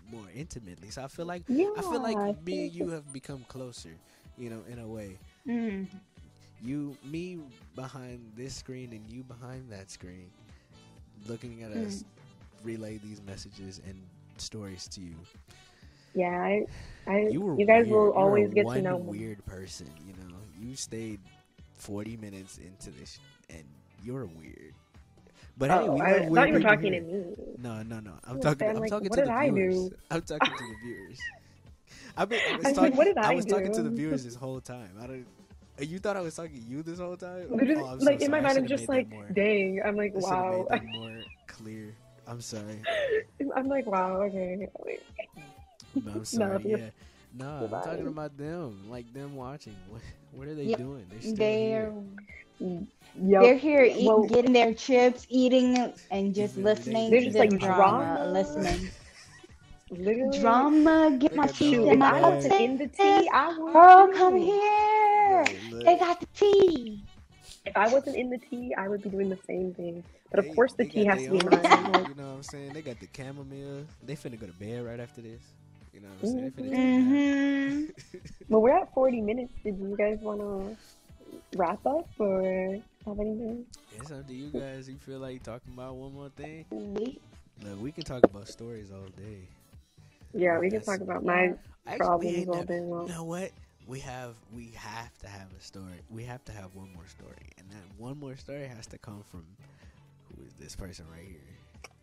[0.09, 0.89] more intimately.
[0.91, 3.91] So I feel like Yeah, I feel like me and you have become closer.
[4.37, 5.17] You know, in a way.
[5.45, 5.83] Hmm.
[6.63, 7.39] You, me
[7.75, 10.29] behind this screen, and you behind that screen,
[11.27, 11.85] looking at Hmm.
[11.85, 12.03] us
[12.63, 13.95] relay these messages and
[14.37, 15.15] stories to you.
[16.15, 16.65] Yeah, I,
[17.07, 17.89] I, You you, guys weird.
[17.89, 19.19] will always get to know me.
[19.19, 19.87] weird person.
[20.07, 21.19] You know, you stayed
[21.73, 23.63] forty minutes into this, and
[24.03, 24.73] you're weird.
[25.57, 27.23] But hey, Oh, I, love I weird thought you were talking to me.
[27.57, 28.13] No, no, no.
[28.23, 28.69] I'm talking.
[28.69, 29.89] I'm like, talking to the viewers.
[30.11, 31.19] I'm talking to the viewers.
[32.17, 32.97] I, been, I was I was talking.
[32.97, 34.91] like, what I was talking to the viewers this whole time.
[35.01, 35.25] I don't.
[35.79, 37.47] You thought I was talking to you this whole time?
[37.49, 39.81] Literally, Oh, I'm so like in my mind, I'm just like, dang.
[39.83, 40.67] I'm like, I should've wow.
[40.69, 41.95] made that more clear.
[42.27, 42.79] I'm sorry.
[43.55, 44.21] I'm like, wow.
[44.23, 44.69] Okay.
[44.85, 45.01] Wait.
[45.95, 46.63] But I'm sorry.
[46.63, 46.89] you're- yeah.
[47.35, 48.87] No, I'm talking about them.
[48.89, 49.75] Like them watching.
[49.89, 50.01] What,
[50.33, 50.77] what are they Yep.
[50.77, 51.05] doing?
[51.09, 51.91] They're still They're
[52.59, 52.83] here.
[53.15, 53.41] Yep.
[53.41, 57.39] They're here eating, Well- getting their chips, eating, and just They- listening They're just the
[57.39, 57.75] like drama.
[58.19, 58.31] drama.
[58.31, 58.89] Listening.
[59.89, 60.39] Literally.
[60.39, 62.33] Drama, get my got tea, get my I bag.
[62.35, 63.73] wasn't in the tea, I would.
[63.73, 64.13] Girl, too.
[64.13, 65.45] come here.
[65.71, 67.03] Look, They got the tea.
[67.65, 70.03] If I wasn't in the tea, I would be doing the same thing.
[70.31, 71.61] But of they- course, the tea has to be mine.
[71.63, 72.73] tea, You know what I'm saying?
[72.73, 73.85] They got the chamomile.
[74.03, 75.41] They finna go to bed right after this.
[75.93, 76.53] You know what I'm saying?
[76.55, 78.17] They finna take a.
[78.17, 78.19] Mm-hmm.
[78.49, 79.53] Well, we're at 40 minutes.
[79.63, 80.77] Did you guys want to
[81.57, 82.41] wrap up or
[83.05, 83.65] have anything?
[83.97, 84.89] It's up to you guys.
[84.89, 86.65] You feel like talking about one more thing?
[86.71, 87.19] We,
[87.63, 89.47] Look, we can talk about stories all day.
[90.33, 91.53] Yeah, we can talk about my
[91.85, 91.97] Actually,
[92.37, 93.07] we problems all day long.
[93.07, 93.51] You know what?
[93.85, 95.99] We have we have to have a story.
[96.09, 99.23] We have to have one more story, and that one more story has to come
[99.29, 99.45] from
[100.29, 101.39] who is this person right here?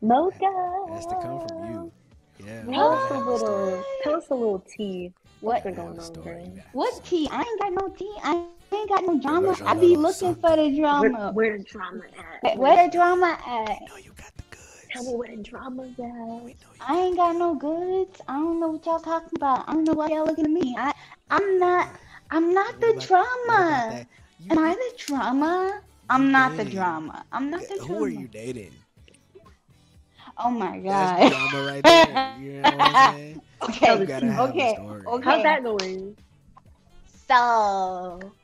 [0.02, 0.84] Mocha.
[0.88, 1.92] It has to come from you.
[2.44, 2.64] Yeah.
[2.64, 3.64] we Tell gotta us a have a story.
[3.64, 3.84] little.
[4.02, 5.12] Tell us a little tea.
[5.40, 5.62] what?
[5.64, 6.24] been going on, story.
[6.24, 6.38] girl?
[6.40, 7.28] You gotta have a What tea?
[7.30, 8.14] I ain't got no tea.
[8.22, 9.46] I ain't got no drama.
[9.48, 11.32] Where's your I be little looking for the drama.
[11.32, 12.02] where the drama
[12.44, 12.58] at?
[12.58, 13.70] Where the drama at?
[13.70, 14.39] I know you got the goods.
[14.92, 15.96] Tell me where the drama's
[16.44, 16.56] We at.
[16.80, 18.20] I ain't got no goods.
[18.28, 19.68] I don't know what y'all talking about.
[19.68, 20.74] I don't know why y'all looking at me.
[20.78, 20.92] I,
[21.30, 21.88] I'm not.
[22.30, 24.06] I'm not the about- drama.
[24.38, 25.80] You- Am I the drama?
[26.08, 27.24] I'm you not the drama.
[27.32, 27.94] I'm not the drama.
[27.94, 28.72] Who are you dating?
[30.38, 31.30] Oh my That's god.
[31.30, 32.18] drama right there.
[32.40, 33.42] You know what I'm saying?
[33.62, 33.86] Okay.
[33.96, 34.76] You Okay.
[35.06, 35.22] Okay.
[35.22, 36.16] How's that going?
[37.28, 38.34] So.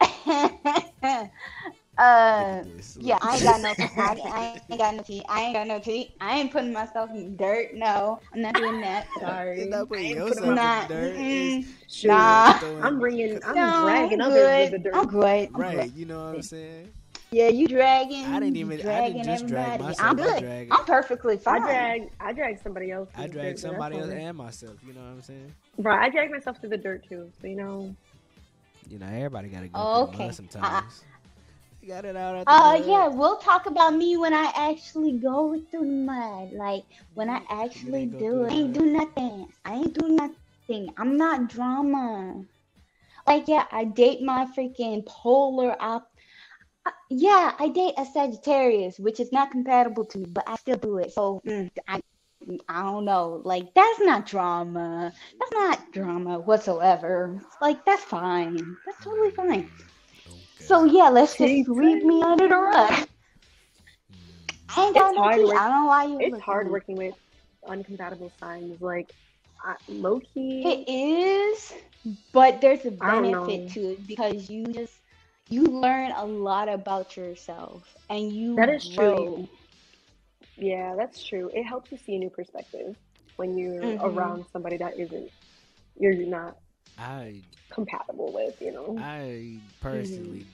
[2.02, 2.58] uh.
[2.58, 2.98] Look at this.
[3.00, 3.88] Yeah, I ain't got no tea.
[3.96, 5.22] I, I ain't got no tea.
[5.28, 6.14] I ain't got no tea.
[6.20, 7.74] I ain't putting myself in dirt.
[7.74, 9.06] No, I'm not doing that.
[9.20, 9.58] Sorry.
[9.60, 11.16] You're not putting yourself putting in Nah, dirt.
[11.16, 11.66] mm-mm.
[12.04, 12.58] Nah.
[12.86, 13.40] I'm bringing.
[13.44, 14.72] I'm No, dragging I'm others good.
[14.72, 14.96] with the dirt.
[14.96, 15.48] I'm good.
[15.54, 15.94] I'm Right, good.
[15.94, 16.90] you know what I'm saying?
[17.30, 18.26] Yeah, you dragging.
[18.26, 20.38] I didn't you even- I dragging didn't just drag myself, I'm good.
[20.42, 21.62] drag- I'm perfectly fine.
[21.62, 22.10] I drag.
[22.20, 23.08] I drag somebody else.
[23.14, 24.74] I drag dirt, but that's somebody else and myself.
[24.86, 25.52] You know what I'm saying?
[25.78, 27.30] Right, I drag myself through the dirt too.
[27.40, 27.94] So you know.
[28.90, 30.26] You know, everybody gotta go Oh, through okay.
[30.26, 31.04] mud sometimes.
[31.88, 32.46] Got it out.
[32.46, 36.52] Uh, yeah, we'll talk about me when I actually go through the mud.
[36.52, 38.52] Like when I actually do it.
[38.52, 39.48] I ain't do nothing.
[39.64, 40.94] I ain't do nothing.
[40.98, 42.44] I'm not drama.
[43.26, 46.08] Like yeah, I date my freaking polar op.
[46.86, 50.76] uh, Yeah, I date a Sagittarius, which is not compatible to me, but I still
[50.76, 51.12] do it.
[51.12, 52.00] So mm, I,
[52.68, 53.40] I don't know.
[53.44, 55.12] Like that's not drama.
[55.40, 57.40] That's not drama whatsoever.
[57.60, 58.76] Like that's fine.
[58.86, 59.70] That's totally fine.
[60.62, 60.68] Okay.
[60.68, 63.08] So yeah, let's See, just sweep me under the rug.
[64.68, 66.20] I ain't got It's no hard I don't know why you.
[66.20, 66.70] It's hard me.
[66.70, 67.14] working with
[67.68, 68.80] uncompatible signs.
[68.80, 69.08] Like,
[69.64, 70.74] I, low key.
[70.74, 71.72] It is,
[72.32, 75.00] but there's a benefit to it because you just
[75.48, 79.48] you learn a lot about yourself and you That is true.
[80.56, 81.50] Yeah, that's true.
[81.54, 82.96] It helps you see a new perspective
[83.36, 84.00] when you're Mhm.
[84.00, 85.30] around somebody that isn't
[85.98, 86.56] you're not
[87.02, 88.60] I compatible with.
[88.60, 88.96] You know.
[88.98, 90.46] I personally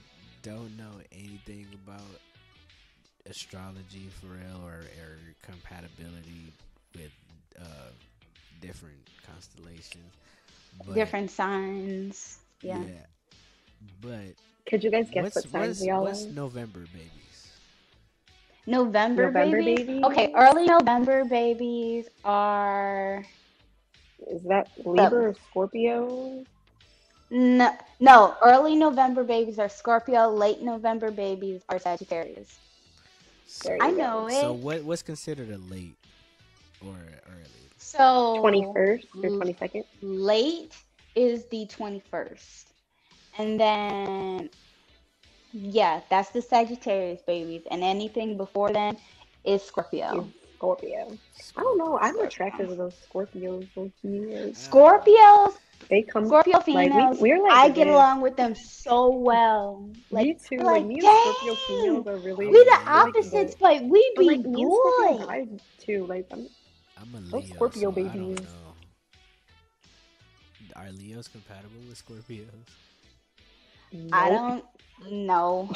[0.43, 2.01] don't know anything about
[3.29, 6.53] astrology for real or, or compatibility
[6.95, 7.13] with
[7.61, 7.91] uh,
[8.61, 8.97] different
[9.27, 10.13] constellations.
[10.87, 12.39] But, Different signs.
[12.63, 12.81] Yeah.
[12.81, 12.95] yeah.
[14.01, 14.35] But
[14.69, 16.31] Could you guys guess what signs what's, we all what's are?
[16.31, 17.53] November babies?
[18.67, 19.87] November, November babies?
[19.87, 20.05] babies?
[20.05, 23.25] Okay, early November babies are
[24.27, 26.45] Is that Libra or Scorpio?
[27.31, 28.37] no, no.
[28.43, 30.29] Early November babies are Scorpio.
[30.31, 32.59] Late November babies are Sagittarius.
[33.47, 33.97] So, I go.
[33.97, 34.33] know it.
[34.41, 35.97] so what what's considered a late
[36.85, 36.95] or
[37.29, 37.71] early?
[37.79, 39.85] So Twenty first or twenty second?
[40.03, 40.75] late
[41.15, 42.65] is the 21st.
[43.39, 44.51] And then,
[45.53, 47.63] yeah, that's the Sagittarius babies.
[47.71, 48.97] And anything before then
[49.45, 50.29] is Scorpio.
[50.59, 51.17] Scorpio.
[51.57, 51.99] I don't know.
[52.01, 53.69] I'm attracted to those Scorpios.
[53.77, 54.09] low key.
[54.55, 55.55] Scorpios,
[55.89, 56.27] They come.
[56.27, 57.95] Scorpio like, we- females, we're like I get this.
[57.95, 59.89] along with them so well.
[60.11, 60.57] Like, me too.
[60.57, 62.47] like, Like, me and Scorpio females are really.
[62.49, 63.61] we the like opposites, good.
[63.61, 65.27] but we But be like me and good.
[65.29, 66.07] guys too.
[66.07, 66.49] Like I'm,
[67.01, 67.55] I'm a Leo.
[67.55, 68.13] Scorpio so I babies.
[68.13, 68.51] don't know.
[70.77, 72.47] Are Leos compatible with Scorpios?
[74.13, 74.65] I don't
[75.11, 75.71] know.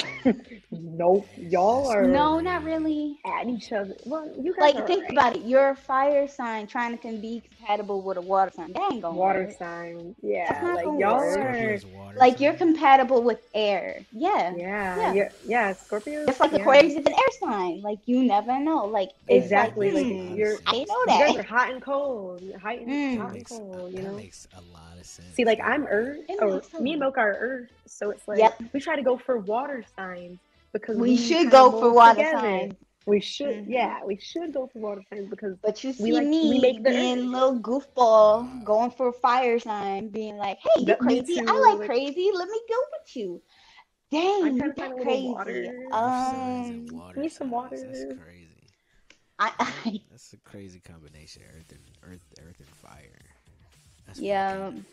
[0.70, 1.26] Nope.
[1.36, 3.18] Y'all are No, not really.
[3.24, 3.94] at each other.
[4.04, 5.12] Well, you guys Like, are think alright.
[5.12, 5.42] about it.
[5.44, 8.72] You're a fire sign trying to be compatible with a water sign.
[8.72, 9.56] That ain't gonna water work.
[9.58, 10.14] sign.
[10.46, 11.38] That's Yeah, not like gonna y'all work.
[11.38, 11.78] are.
[11.78, 14.04] Scorpio's water Like you're compatible with air.
[14.12, 14.54] Yeah.
[14.56, 15.12] Yeah, Yeah.
[15.12, 15.72] yeah, yeah.
[15.74, 16.26] Scorpio.
[16.26, 16.58] Just like yeah.
[16.58, 17.80] Aquarius is an air sign.
[17.82, 18.86] Like you never know.
[18.86, 19.90] Like Exactly.
[19.92, 20.56] Like, Like hmm, you're.
[20.66, 22.42] I didn't know You guys are hot and cold.
[22.62, 23.16] Hot and, Mm.
[23.18, 23.92] Hot and makes, cold.
[23.92, 24.12] You know.
[24.14, 25.34] makes a lot of sense.
[25.34, 27.00] See, like I'm Earth, It or me and sense.
[27.00, 28.62] Mocha are Earth, so it's like Yep.
[28.72, 30.38] we try to go for water signs
[30.72, 32.38] because We should go for water together.
[32.40, 32.74] signs.
[33.04, 33.68] We should, Mhm.
[33.68, 36.60] yeah, we should go for water signs because But you see We like- me we
[36.60, 37.24] make the being earth.
[37.26, 41.34] little goofball, going for a fire sign, being like, "Hey, you That- crazy?
[41.40, 42.30] too, I like like- crazy.
[42.32, 43.42] Let me go with you."
[44.12, 45.28] Dang, I'm trying to that's find a crazy.
[45.28, 45.88] water.
[45.90, 47.82] Um, water need some signs.
[47.82, 48.48] That's crazy.
[49.38, 49.52] I,
[49.84, 51.42] I That's a crazy combination.
[51.56, 53.18] Earth and earth, earth and fire.
[54.06, 54.84] That's yeah, fucking-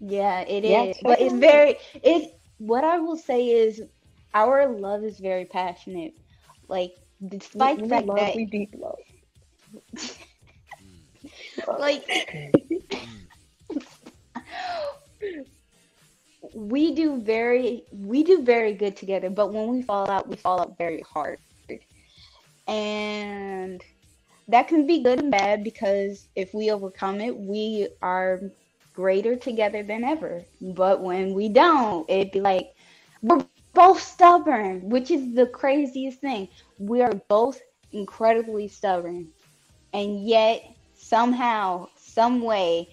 [0.00, 0.70] yeah, it is.
[0.70, 1.76] Yeah, check but it's very.
[2.02, 2.40] It.
[2.58, 3.82] What I will say is,
[4.34, 6.14] our love is very passionate.
[6.68, 6.92] Like,
[7.26, 8.98] despite we, the fact love, that, we deep love.
[11.78, 12.04] like,
[16.54, 19.30] we do very, we do very good together.
[19.30, 21.38] But when we fall out, we fall out very hard,
[22.66, 23.82] and
[24.48, 28.40] that can be good and bad because if we overcome it, we are
[28.98, 30.44] greater together than ever.
[30.82, 32.74] But when we don't, it'd be like
[33.22, 36.48] we're both stubborn, which is the craziest thing.
[36.78, 37.60] We are both
[37.92, 39.28] incredibly stubborn.
[39.92, 40.62] And yet
[40.94, 42.88] somehow, some way,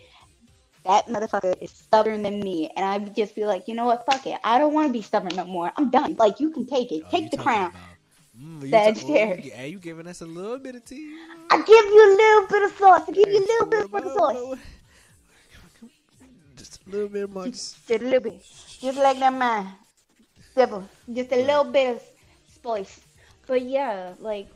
[0.86, 2.72] that motherfucker is stubborn than me.
[2.76, 4.40] And I would just be like, you know what, fuck it.
[4.44, 5.72] I don't want to be stubborn no more.
[5.78, 6.16] I'm done.
[6.20, 7.04] Like you can take it.
[7.06, 7.72] Oh, take the crown.
[7.72, 7.82] about-
[8.38, 9.34] Mm, you That's ta- oh,
[9.66, 11.16] you- giving us a little bit of tea?
[11.50, 13.04] I give you a little bit of sauce.
[13.08, 14.60] I give you a little bit of sauce.
[16.88, 17.52] Little bit much.
[17.52, 18.42] Just a little bit.
[18.80, 19.74] Just like that man.
[20.54, 20.88] Simple.
[21.12, 22.02] Just a little bit of
[22.54, 23.02] spice.
[23.48, 24.48] But yeah, like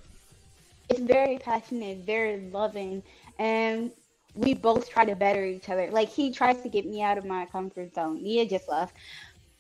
[0.90, 3.04] it's very passionate, very loving,
[3.38, 3.92] and
[4.36, 5.90] we both try to better each other.
[5.92, 8.24] Like he tries to get me out of my comfort zone.
[8.24, 8.96] Nia just left.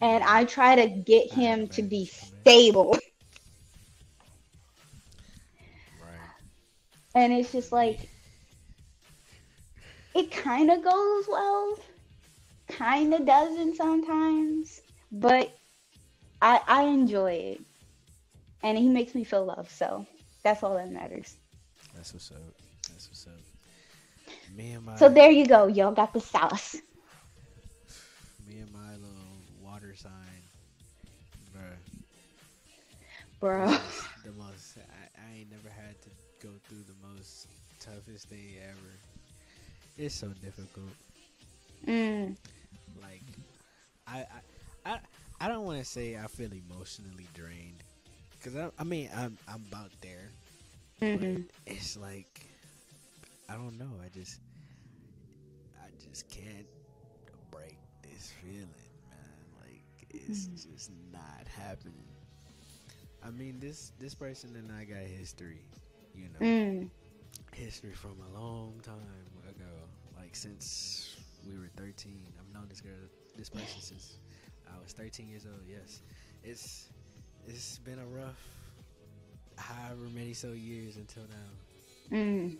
[0.02, 2.98] And I try to get him to be stable.
[6.02, 6.32] Right.
[7.16, 8.10] And it's just like
[10.16, 11.78] it kind of goes well,
[12.70, 15.52] kind of doesn't sometimes, but
[16.42, 17.62] I I enjoy it,
[18.64, 19.72] and he makes me feel loved.
[19.72, 20.06] So
[20.44, 21.38] that's all that matters.
[21.96, 22.38] That's what's up.
[22.90, 23.34] That's what's up.
[24.56, 26.78] Me and my So there you go, y'all got the sauce.
[28.48, 30.42] me and my little water sign,
[31.56, 31.78] bruh.
[33.40, 33.68] Bro.
[34.24, 34.78] the most.
[34.78, 36.10] I, I ain't never had to
[36.46, 37.48] go through the most
[37.80, 38.94] toughest thing ever.
[39.98, 40.94] It's so difficult.
[41.88, 42.36] Mm,
[44.10, 44.26] I
[44.86, 45.00] I I,
[45.42, 47.84] I don't want to say I feel emotionally drained,
[48.44, 50.32] cause I I mean I'm I'm about there.
[51.02, 51.48] mhm.
[51.66, 52.46] But it's like
[53.50, 53.92] I don't know.
[54.04, 54.40] I just
[55.82, 56.68] I just can't
[57.52, 58.70] break this feeling,
[59.10, 59.46] man.
[59.62, 62.08] Like it's just not happening.
[63.24, 65.64] I mean this this person and I got history,
[66.16, 66.90] you know, Mm,
[67.54, 69.72] history from a long time ago.
[70.18, 71.16] Like since
[71.48, 72.34] we were 13.
[72.40, 73.08] I've known this girl,
[73.40, 74.20] this person since
[74.68, 75.64] I was 13 years old.
[75.68, 76.02] Yes,
[76.44, 76.90] it's
[77.48, 78.40] it's been a rough,
[79.58, 81.52] however many so years until now
[82.12, 82.58] mm,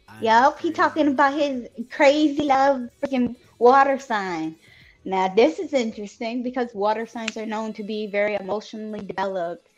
[0.09, 4.57] I'm Yup, he talking about his crazy love freaking water sign.
[5.05, 9.69] Now this is interesting because water signs are known to be very emotionally developed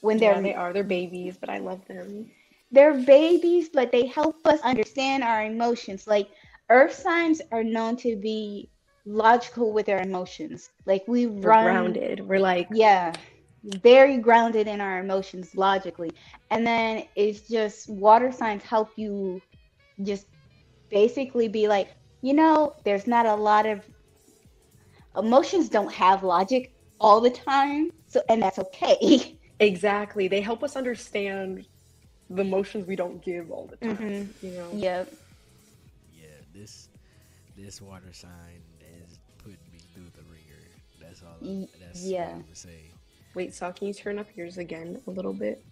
[0.00, 0.72] when they're Yeah, they are.
[0.72, 2.30] They're babies, but I love them.
[2.72, 6.06] they're babies, but they help us understand our emotions.
[6.06, 6.28] Like
[6.70, 8.70] earth signs are known to be
[9.06, 10.70] logical with their emotions.
[10.86, 12.20] Like we We're run grounded.
[12.26, 13.16] We're like, yeah
[13.64, 16.10] very grounded in our emotions logically
[16.50, 19.42] and then it's just water signs help you
[20.02, 20.26] just
[20.90, 21.88] basically be like
[22.22, 23.88] you know there's not a lot of
[25.16, 30.28] emotions don't have logic all the time so and that's okay exactly.
[30.28, 31.66] They help us understand
[32.28, 34.04] the emotions we don't give all the time.
[34.04, 34.34] Mhm.
[34.40, 34.80] You know.
[34.80, 35.10] yep
[36.10, 36.88] Yeah, this
[37.56, 38.62] this water sign
[39.00, 40.80] has put me through the ringer.
[41.00, 41.40] That's all.
[41.44, 42.30] I, Y- that's yeah.
[42.30, 42.87] what I'm gonna say.
[43.38, 45.64] Wait, Sal, can you turn up yours again a little bit?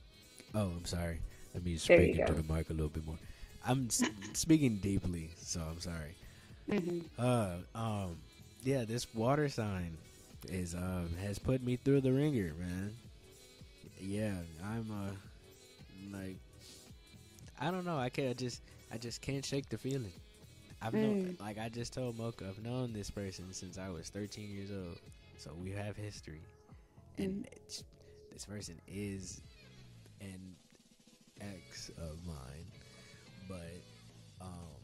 [0.55, 1.19] Oh, I'm sorry.
[1.53, 3.19] Let me speak into the mic a little bit more.
[3.67, 3.91] I'm
[4.35, 6.15] speaking deeply, so I'm sorry.
[6.71, 8.17] hmm Uh, um,
[8.63, 9.97] yeah, this water sign
[10.49, 12.95] is um has put me through the ringer, man.
[14.01, 16.37] Yeah, I'm uh like
[17.59, 17.99] I don't know.
[17.99, 18.63] I can't I just
[18.93, 20.13] I just can't shake the feeling.
[20.81, 21.41] I've known Mm.
[21.41, 24.99] like I just told Mocha, I've known this person since I was 13 years old,
[25.39, 26.41] so we have history,
[27.19, 27.47] and
[28.33, 29.41] this person is
[30.21, 30.55] an
[31.41, 32.67] ex of mine,
[33.49, 33.81] but
[34.41, 34.77] um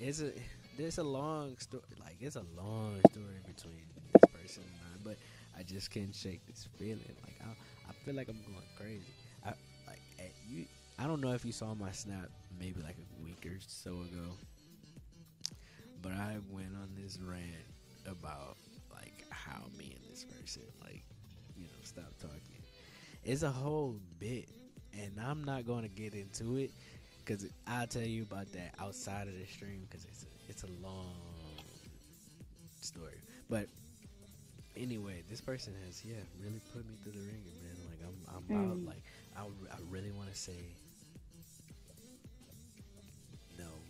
[0.00, 0.32] it's a
[0.76, 5.16] there's a long story like it's a long story between this person and I, but
[5.58, 7.16] I just can't shake this feeling.
[7.24, 9.12] Like I, I feel like I'm going crazy.
[9.44, 9.50] I
[9.86, 10.00] like
[10.48, 10.66] you.
[10.98, 14.34] I don't know if you saw my snap maybe like a week or so ago,
[16.02, 17.44] but I went on this rant
[18.06, 18.56] about
[19.48, 21.04] how me and this person like
[21.56, 22.62] you know stop talking.
[23.24, 24.48] It's a whole bit,
[24.92, 26.72] and I'm not going to get into it
[27.24, 30.68] because I'll tell you about that outside of the stream because it's a, it's a
[30.82, 31.64] long
[32.80, 33.22] story.
[33.48, 33.68] But
[34.76, 37.76] anyway, this person has yeah really put me through the ringer, man.
[37.86, 38.70] Like I'm I'm Mm.
[38.70, 38.78] out.
[38.84, 39.02] Like
[39.36, 40.76] I I really want to say
[43.58, 43.82] no,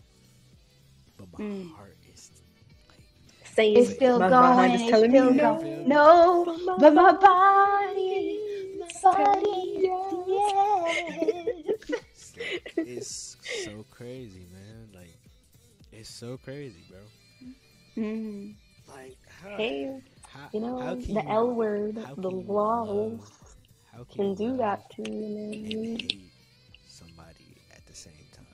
[1.16, 1.70] but my Mm.
[1.76, 2.30] heart is
[3.58, 3.76] Same.
[3.76, 4.50] It's still My going.
[4.50, 5.88] behind is It's telling still me going.
[5.88, 6.44] no.
[6.44, 8.38] No, but my body,
[9.02, 9.90] body,
[10.28, 12.32] yes.
[12.76, 14.88] it's so crazy, man.
[14.94, 15.18] Like
[15.90, 17.00] it's so crazy, bro.
[17.96, 18.54] Mm.
[18.86, 23.28] Like how, Hey, how, you know how can the you- L word, the law love-
[23.92, 25.98] how can you do that to you, man.
[26.86, 28.46] somebody at the same time.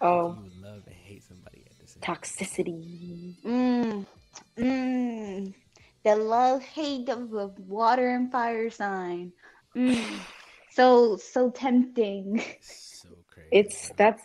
[0.00, 2.16] Oh, How can you love and hate somebody at the same time.
[2.16, 3.36] toxicity.
[3.44, 4.06] Mm.
[4.60, 5.54] Mm.
[6.04, 9.32] The love hate of the water and fire sign.
[9.76, 9.96] Mm.
[10.72, 12.40] So so tempting.
[12.62, 13.48] So crazy.
[13.50, 14.22] It's that's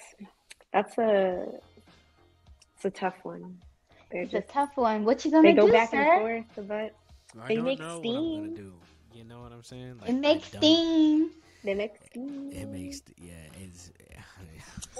[0.71, 1.47] that's a
[2.75, 3.57] it's a tough one.
[4.11, 5.05] They're It's a tough one.
[5.05, 5.97] What you gonna go do, They go back sir?
[5.97, 6.95] and forth, but
[7.41, 8.55] I they don't make know what I'm gonna steam.
[8.55, 8.73] do.
[9.13, 9.97] You know what I'm saying?
[10.01, 11.31] Like, It makes steam.
[11.63, 12.51] they make steam.
[12.51, 13.33] It makes yeah.
[13.63, 13.91] It's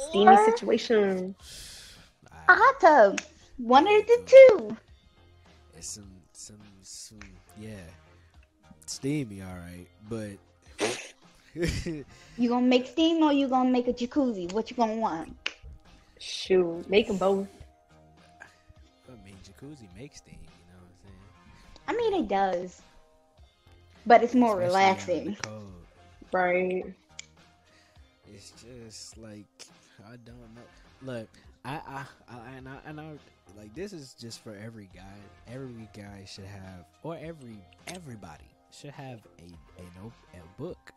[0.10, 1.36] steamy situation.
[2.48, 3.22] a I, hot tub.
[3.58, 4.78] One of the two.
[5.78, 7.20] It's some some some
[7.60, 7.72] yeah.
[8.86, 10.38] Steamy, all right, but
[12.38, 14.52] You gonna make steam or you gonna make a jacuzzi?
[14.52, 15.36] What you gonna want?
[16.20, 17.48] Shoot, make them both.
[18.42, 20.38] I mean, jacuzzi makes steam.
[20.42, 22.10] You know what I'm saying?
[22.12, 22.82] I mean, it does,
[24.06, 25.38] but it's more Especially relaxing.
[26.32, 26.84] Right.
[28.34, 29.46] It's just like
[30.06, 30.62] I don't know.
[31.14, 31.30] Look,
[31.64, 33.12] I, I, I and I, and I,
[33.58, 35.18] like this is just for every guy.
[35.52, 40.92] Every guy should have, or every everybody should have a a note, a book,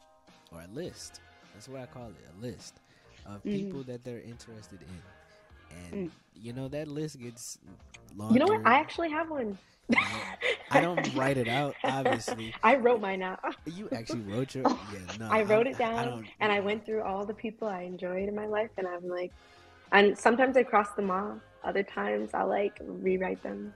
[0.52, 1.20] or a list.
[1.54, 2.80] That's what I call it, a list
[3.26, 3.42] of Mhm.
[3.42, 6.12] people that they're interested in, and Mm.
[6.34, 7.58] you know that list gets
[8.16, 8.34] longer.
[8.34, 8.66] You know what?
[8.66, 9.58] I actually have one.
[10.70, 12.54] I don't write it out, obviously.
[12.62, 13.40] I wrote mine out.
[13.66, 15.28] You actually wrote your yeah no.
[15.30, 18.28] I wrote I'm- it down don't- and I went through all the people I enjoyed
[18.28, 19.32] in my life and I'm like
[19.92, 21.38] and sometimes I cross them off.
[21.64, 23.74] Other times I like rewrite them.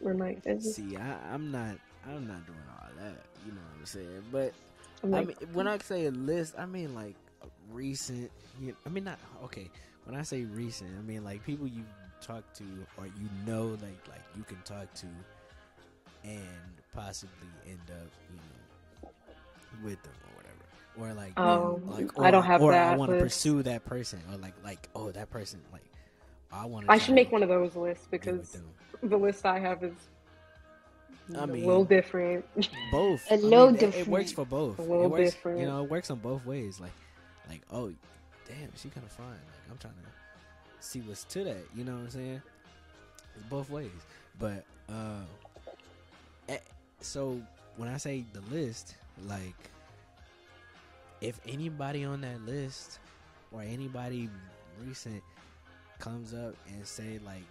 [0.00, 1.76] Like, it's See, I, I'm not.
[2.06, 3.16] I'm not doing all that.
[3.46, 4.22] You know what I'm saying?
[4.30, 4.52] But
[5.02, 8.30] I'm I mean, when I say a list, I mean like a recent.
[8.60, 9.70] You know, I mean not okay.
[10.04, 11.84] When I say recent, I mean like people you
[12.20, 12.64] talk to
[12.98, 15.06] or you know, like like you can talk to,
[16.24, 16.40] and
[16.94, 19.10] possibly end up, you know,
[19.82, 20.54] with them or whatever.
[20.96, 24.38] Or like, Oh, like I don't have or I want to pursue that person, or
[24.38, 25.82] like like oh that person like
[26.54, 26.86] I want.
[26.88, 28.58] I should make one of those lists because
[29.02, 29.94] the list I have is
[31.36, 32.44] I a mean, little different.
[32.90, 33.26] both.
[33.30, 34.78] A I mean, little it- It, works for both.
[34.78, 35.60] A it little works, different.
[35.60, 36.80] You know, it works on both ways.
[36.80, 36.92] Like,
[37.48, 37.92] like oh,
[38.46, 39.26] damn, she kind of fine.
[39.26, 40.10] Like, I'm trying to
[40.86, 41.64] see what's to that.
[41.74, 42.42] You know what I'm saying?
[43.36, 43.90] It's both ways.
[44.38, 45.22] But uh,
[46.48, 46.58] eh,
[47.00, 47.40] so
[47.76, 48.94] when I say the list,
[49.26, 49.56] like,
[51.20, 52.98] if anybody on that list
[53.50, 54.28] or anybody
[54.86, 55.22] recent
[55.98, 57.44] comes up and say like,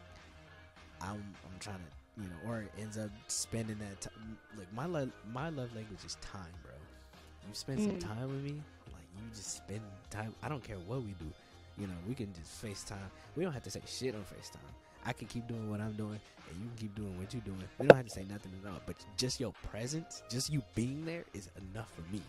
[1.01, 4.37] I'm I'm trying to you know, or ends up spending that time.
[4.57, 6.73] Like my love, my love language is time, bro.
[7.47, 7.99] You spend some Mm.
[8.01, 8.51] time with me,
[8.91, 9.81] like you just spend
[10.11, 10.33] time.
[10.43, 11.25] I don't care what we do.
[11.77, 13.09] You know, we can just FaceTime.
[13.35, 14.59] We don't have to say shit on FaceTime.
[15.05, 16.19] I can keep doing what I'm doing,
[16.49, 17.63] and you can keep doing what you're doing.
[17.79, 18.79] We don't have to say nothing at all.
[18.85, 22.21] But just your presence, just you being there, is enough for me.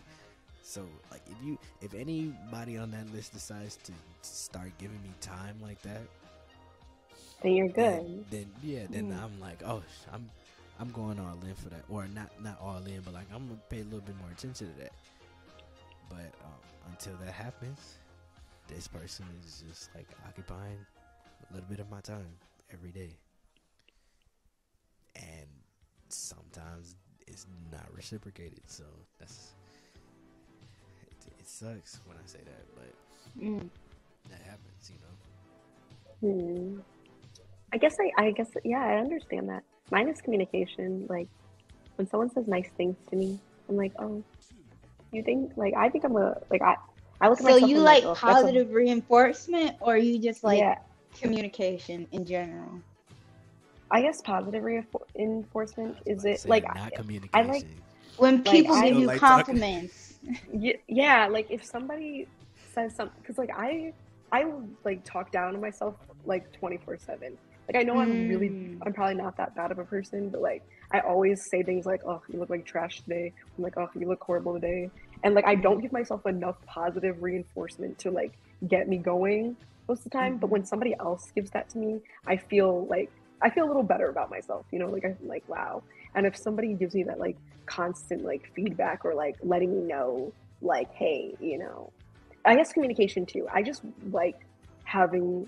[0.67, 3.91] So, like, if you, if anybody on that list decides to
[4.23, 6.01] start giving me time like that,
[7.43, 8.25] then you're good.
[8.31, 9.23] Then, yeah, then Mm.
[9.23, 10.27] I'm like, oh, I'm
[10.79, 13.59] I'm going all in for that, or not not all in, but like I'm gonna
[13.69, 14.91] pay a little bit more attention to that.
[16.09, 16.59] But um,
[16.91, 17.79] until that happens,
[18.67, 20.83] this person is just like occupying
[21.49, 22.27] a little bit of my time
[22.73, 23.11] every day,
[25.15, 25.47] and
[26.09, 26.95] sometimes
[27.27, 28.61] it's not reciprocated.
[28.67, 28.85] So
[29.19, 29.54] that's
[31.45, 33.69] it, it sucks when I say that, but Mm.
[34.29, 36.73] that happens, you know.
[36.73, 36.79] Hmm.
[37.73, 39.63] I guess I, I guess yeah, I understand that.
[39.91, 41.05] Mine is communication.
[41.09, 41.27] Like
[41.97, 43.37] when someone says nice things to me,
[43.69, 44.23] I'm like, oh,
[45.11, 46.75] you think like I think I'm a like I
[47.21, 50.19] I look at So you and I'm like oh, that's a- positive reinforcement, or you
[50.19, 50.77] just like yeah,
[51.19, 52.81] communication in general?
[53.91, 57.29] I guess positive reinforcement is it like not I- communication.
[57.33, 57.65] I like
[58.17, 59.55] When people I- give you like talking.
[59.55, 60.04] compliments.
[60.87, 62.27] Yeah, like if somebody
[62.73, 63.93] says something because like I
[64.31, 64.45] I
[64.83, 65.95] like talk down to myself
[66.25, 67.37] like twenty four seven.
[67.67, 68.79] Like I know I'm really Mm.
[68.85, 72.01] I'm probably not that bad of a person, but like I always say things like,
[72.05, 74.91] "Oh, you look like trash today." I'm like, "Oh, you look horrible today,"
[75.23, 78.33] and like I don't give myself enough positive reinforcement to like
[78.67, 79.57] get me going
[79.87, 80.37] most of the time.
[80.37, 83.11] But when somebody else gives that to me, I feel like
[83.41, 84.65] I feel a little better about myself.
[84.71, 85.83] You know, like I'm like, wow.
[86.15, 90.33] And if somebody gives me that like constant like feedback or like letting me know,
[90.61, 91.91] like, hey, you know,
[92.45, 93.47] I guess communication too.
[93.53, 93.81] I just
[94.11, 94.39] like
[94.83, 95.47] having.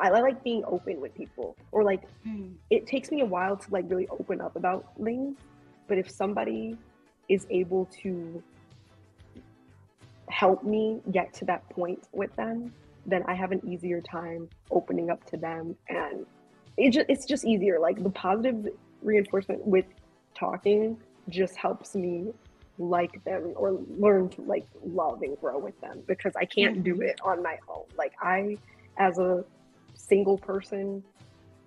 [0.00, 2.54] I like being open with people, or like Mm.
[2.70, 5.36] it takes me a while to like really open up about things
[5.88, 6.76] but if somebody
[7.28, 8.42] is able to
[10.28, 12.72] help me get to that point with them
[13.06, 16.24] then i have an easier time opening up to them and
[16.76, 18.68] it just, it's just easier like the positive
[19.02, 19.84] reinforcement with
[20.34, 20.96] talking
[21.28, 22.32] just helps me
[22.78, 26.94] like them or learn to like love and grow with them because i can't do
[26.94, 27.02] mm-hmm.
[27.02, 28.56] it on my own like i
[28.98, 29.44] as a
[29.94, 31.02] single person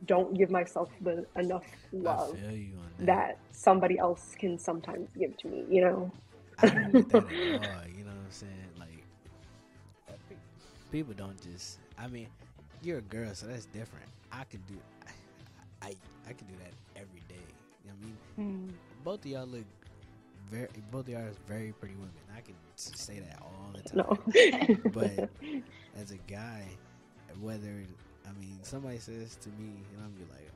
[0.06, 3.06] don't give myself the enough love I feel you on that.
[3.06, 6.12] that somebody else can sometimes give to me, you know?
[6.60, 7.88] I don't get that at all.
[7.97, 8.51] You know what I'm saying?
[8.78, 9.06] Like,
[10.91, 11.80] people don't just.
[11.97, 12.28] I mean,
[12.82, 14.06] you're a girl, so that's different.
[14.32, 14.76] I could do.
[15.86, 15.95] I
[16.29, 17.47] I could do that every day.
[17.83, 18.17] You know what I mean?
[18.39, 18.79] Mm.
[19.03, 19.65] Both of y'all look
[20.49, 20.69] very.
[20.91, 22.13] Both of y'all are very pretty women.
[22.36, 23.93] I can say that all the time.
[23.93, 24.17] No.
[24.93, 25.25] But
[25.95, 26.77] as a guy,
[27.41, 27.86] whether
[28.27, 30.51] I mean somebody says to me, and I'm be like,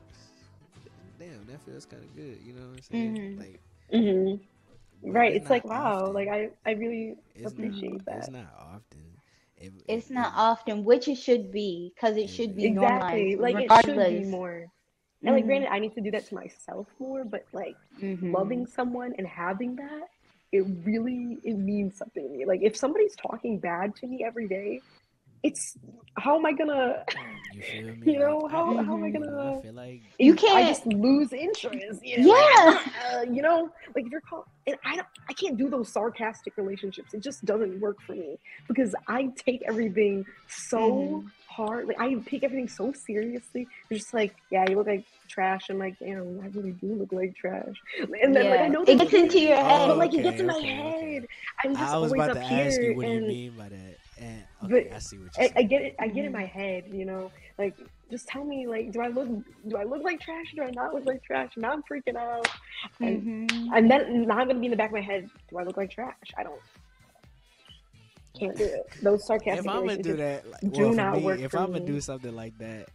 [1.18, 2.38] damn, that feels kind of good.
[2.44, 3.16] You know what I'm saying?
[3.18, 3.44] Mhm.
[3.44, 3.60] Like,
[3.92, 4.34] hmm
[5.02, 5.34] Right.
[5.34, 6.14] It's, like, not wow, often.
[6.14, 8.28] like I, I really It's appreciate not, that.
[8.28, 9.20] It's not often.
[9.56, 13.36] It- It's it- not it- often, which it should be, because it should be exactly.
[13.36, 14.66] normalized, Like it should be more.
[15.22, 15.48] And like Mhm.
[15.48, 18.32] granted, I need to do that to myself more, but like Mhm.
[18.32, 20.08] loving someone and having that,
[20.52, 22.44] it really it means something to me.
[22.46, 24.80] Like if somebody's talking bad to me every day,
[25.42, 25.76] it's
[26.16, 27.04] how am I gonna
[27.54, 28.12] You feel me?
[28.12, 30.56] you know, Like, how- how am I gonna- I feel like You can't.
[30.58, 32.04] I just lose interest.
[32.04, 32.26] You know?
[32.34, 32.64] Yeah.
[32.64, 35.90] Like, uh, you know, like if you're called, and I don't, I can't do those
[35.92, 37.14] sarcastic relationships.
[37.14, 41.30] It just doesn't work for me because I take everything so Mhm.
[41.66, 41.86] Hard.
[41.88, 43.66] Like I take everything so seriously.
[43.88, 45.68] You're just like, yeah, you look like trash.
[45.70, 47.76] I'm like, damn, I really do look like trash.
[48.22, 48.68] And then like I Yeah.
[48.68, 49.88] know It gets into your Oh, head.
[49.88, 51.14] but like it gets in my okay, okay.
[51.14, 51.26] head.
[51.64, 53.52] I'm just I was always about up to here, ask you what do you mean
[53.56, 53.96] by that.
[54.18, 55.52] And But I see what you're I, saying.
[55.56, 55.96] I get it.
[55.98, 57.30] I get in my head, you know.
[57.58, 57.74] Like,
[58.10, 59.28] just tell me, like, do I look,
[59.68, 60.46] do I look like trash?
[60.56, 61.50] Do I not look like trash?
[61.56, 62.48] Now I'm freaking out,
[63.00, 63.68] and, Mhm.
[63.76, 65.30] and then now I'm gonna be in the back of my head.
[65.50, 66.16] Do I look like trash?
[66.36, 66.60] I don't.
[68.40, 68.86] Can't do it.
[69.02, 71.50] Those sarcastic if I'm gonna do that, like, do well, for not me, work if
[71.52, 72.88] for I'm gonna do something like that,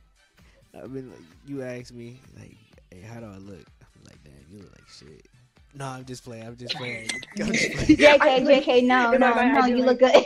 [0.74, 2.56] I mean, like, you ask me, like,
[2.92, 3.66] hey, how do I look?
[3.82, 5.26] I'm like, damn, you look like shit.
[5.74, 6.46] No, I'm just playing.
[6.48, 7.10] I'm just playing.
[7.40, 7.98] I'm just playing.
[8.00, 10.26] JK, JK, no, in my no, no, you look good.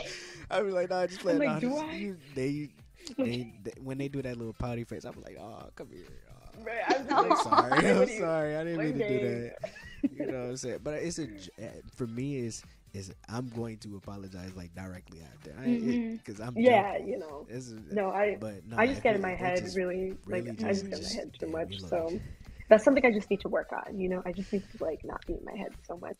[0.50, 1.38] I be like, no, just playing.
[1.38, 1.92] like, no, do just- I?
[1.92, 2.68] You, they,
[3.16, 6.04] they, they, when they do that little pouty face, I'm like, oh, come here.
[6.30, 6.64] Oh.
[6.64, 7.90] Right, I'm like, sorry.
[7.90, 8.56] I'm sorry.
[8.56, 9.70] I didn't mean to do that.
[10.16, 10.78] You know what I'm saying?
[10.82, 11.50] But it's a j-
[11.94, 12.62] for me is
[12.92, 17.08] is I'm going to apologize like directly after because I'm Yeah, joking.
[17.08, 17.46] you know.
[17.48, 20.44] Is, No, I, but no, I just if get in my head just really, like,
[20.44, 21.80] really I just just- get in my head too damn, much.
[21.80, 22.22] So like-
[22.68, 23.98] that's something I just need to work on.
[23.98, 26.16] You know, I just need to like not be in my head so much.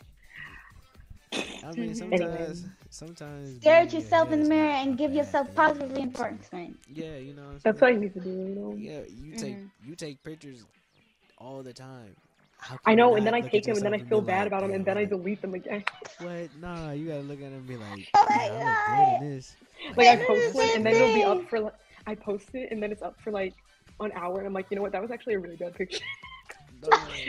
[1.32, 1.96] I mean, Mhm.
[1.96, 2.54] sometimes, Anyway.
[2.90, 5.56] sometimes Stare being at yourself head in the mirror and give yourself thing.
[5.56, 6.76] positive reinforcement.
[6.92, 7.52] Yeah, you know.
[7.62, 8.00] That's what I saying?
[8.00, 8.30] need to do.
[8.30, 8.74] You know.
[8.76, 9.70] Yeah, you take Mhm.
[9.84, 10.64] you take pictures
[11.38, 12.16] all the time.
[12.60, 14.46] How I know, and then I take them, and then I feel be bad like,
[14.48, 15.82] about them, and then I delete them again.
[16.18, 16.48] What?
[16.60, 18.96] Nah, you gotta look at them and be like, Oh "Yeah, my I look God.
[18.96, 19.56] good in this."
[19.96, 21.72] Like I post this one, and then it'll be up for like
[22.06, 23.54] I post it, and then it's up for like
[24.00, 24.92] an hour, and I'm like, you know what?
[24.92, 26.04] That was actually a really bad picture.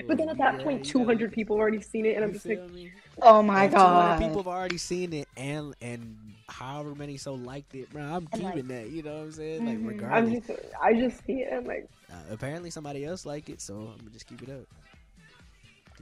[0.08, 2.24] but then at that Yeah, point, you gotta 200 people have already seen it, and
[2.26, 2.90] I'm just like, me?
[3.22, 4.20] Oh my If 200 god.
[4.20, 6.16] People have already seen it, and and
[6.50, 8.02] however many so liked it, bro.
[8.02, 8.90] I'm And, like- keeping that.
[8.90, 9.66] You know what I'm saying?
[9.66, 9.88] Like Mhm.
[9.88, 10.34] regardless.
[10.34, 10.52] I'm just,
[10.84, 14.10] I just see it, I'm like, Uh, apparently somebody else like it, so I'm gonna
[14.12, 14.68] just keep it up.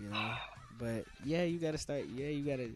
[0.01, 0.31] You know,
[0.79, 2.03] but yeah, you gotta start.
[2.15, 2.69] Yeah, you gotta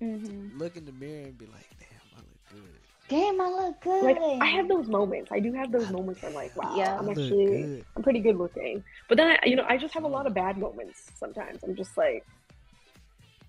[0.00, 0.58] Mhm.
[0.58, 4.04] look in the mirror and be like, "Damn, I look good." Damn, I look good.
[4.04, 5.32] like I have those moments.
[5.32, 6.94] I do have those moments where I'm like, wow, Yeah.
[6.94, 7.84] I I'm actually, good.
[7.96, 8.84] I'm pretty good looking.
[9.08, 11.58] But then, I, you know, I just have a lot of bad moments sometimes.
[11.64, 12.24] I'm just like,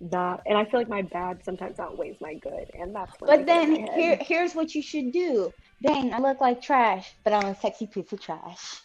[0.00, 3.36] not, and I feel like my bad sometimes outweighs my good, and that's when I
[3.36, 5.52] But get then here, here's what you should do.
[5.86, 8.82] Dang, I look like trash, but I'm a sexy piece of trash.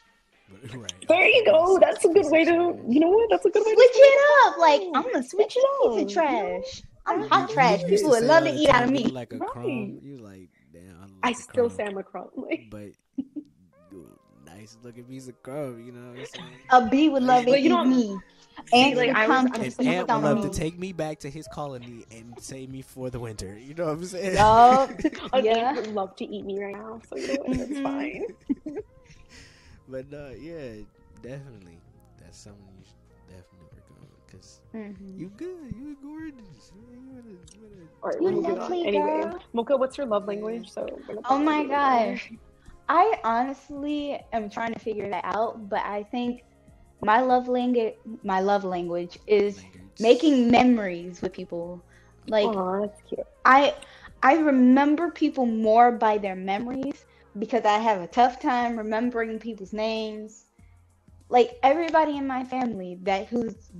[0.75, 1.05] Right.
[1.07, 1.77] There you go.
[1.79, 3.29] That's a good way to, you know what?
[3.29, 4.57] That's a good way Switch to it up.
[4.57, 6.83] Like I'm gonna switch it piece up, of trash.
[7.05, 7.83] I'm You- hot you trash.
[7.83, 9.05] People would love all to eat out of me.
[9.05, 9.49] Like a Right.
[9.49, 9.99] crumb.
[10.01, 10.97] You like, damn.
[11.23, 11.77] I, I like a still crumb.
[11.77, 12.29] say I'm a crumb.
[12.35, 12.89] Like, but
[14.45, 15.83] nice looking piece of crumb.
[15.85, 16.45] You know what I'm saying?
[16.71, 18.17] A bee would love to But eat you know- me.
[18.73, 20.91] Ants like, I was- come I'm to And Ant would on love to take me
[20.91, 23.57] back to his colony and save me for the winter.
[23.59, 24.33] You know what I'm saying?
[24.35, 24.89] Yup.
[25.43, 25.69] Yeah.
[25.69, 27.57] ant would love to eat me right now, so you know what?
[27.57, 27.83] That's Mhm.
[27.83, 28.77] fine.
[29.88, 30.83] But uh, yeah,
[31.21, 31.79] definitely.
[32.19, 34.07] That's something you should definitely work on.
[34.25, 35.17] Because Mhm.
[35.17, 35.73] you good.
[35.79, 36.71] you're gorgeous.
[36.75, 37.23] You wanna-
[37.55, 38.57] you wanna- All right, You we're moving on.
[38.59, 39.39] lovely Anyway, girl.
[39.53, 40.69] Mocha, what's your love language?
[40.69, 40.85] So.
[41.29, 42.17] Oh my probably do that.
[42.17, 42.31] gosh.
[42.89, 46.43] I honestly am trying to figure that out, but I think
[47.01, 49.99] my love language my love language is language.
[49.99, 51.83] making memories with people.
[52.27, 53.27] Like Aw, that's cute.
[53.45, 53.75] I
[54.23, 57.05] I remember people more by their memories
[57.39, 60.45] because I have a tough time remembering people's names.
[61.29, 63.71] Like everybody in my family that who's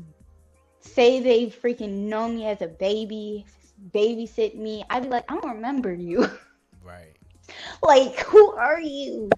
[0.82, 3.46] say they freaking know me as a baby,
[3.94, 6.28] babysit me, I'd be like, I don't remember you.
[6.82, 7.18] Right.
[7.82, 9.30] like, who are you?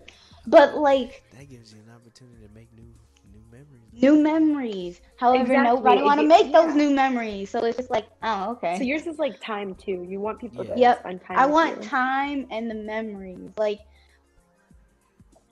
[0.47, 2.93] But like That gives you an opportunity to make new
[3.31, 3.93] new memories.
[4.01, 5.01] new memories.
[5.17, 5.57] However, Exactly.
[5.57, 7.49] nobody want to get- make those new memories.
[7.49, 8.77] So it's just like, oh, okay.
[8.77, 10.03] So yours is like time too.
[10.07, 10.75] You want people to Yeah.
[10.75, 10.99] Yep.
[10.99, 11.43] spend time.
[11.43, 11.81] I with want you.
[11.81, 13.51] time and the memories.
[13.57, 13.98] Like You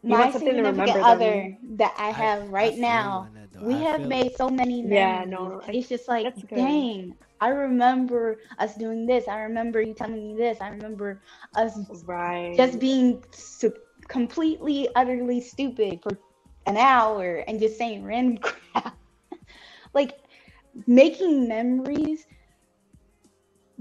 [0.10, 3.10] my want something significant remember other that I I- have I right feel now.
[3.20, 3.66] on that, though.
[3.66, 4.93] We I have feel- made so many memories.
[4.93, 6.55] Yeah, no, I- it's just like, that's good.
[6.55, 9.28] dang, I remember us doing this.
[9.28, 10.60] I remember you telling me this.
[10.62, 11.22] I remember
[11.55, 12.55] us Right.
[12.58, 13.74] just being su-
[14.08, 16.18] completely, utterly stupid for
[16.66, 18.97] an hour and just saying random crap.
[19.93, 20.20] like
[20.86, 22.26] making memories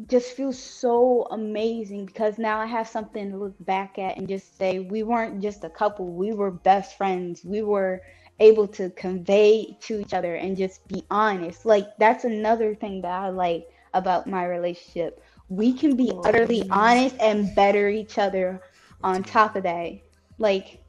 [0.08, 4.56] just feels so amazing because now I have something to look back at and just
[4.56, 7.44] say we weren't just a couple, we were best friends.
[7.44, 8.02] We were
[8.38, 11.64] able to convey to each other and just be honest.
[11.64, 15.22] Like that's another thing that I like about my relationship.
[15.48, 18.62] We can be utterly honest and better each other
[19.02, 19.92] on top of that.
[20.38, 20.80] Like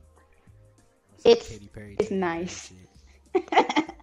[1.24, 1.60] it's-
[1.98, 2.74] it's nice.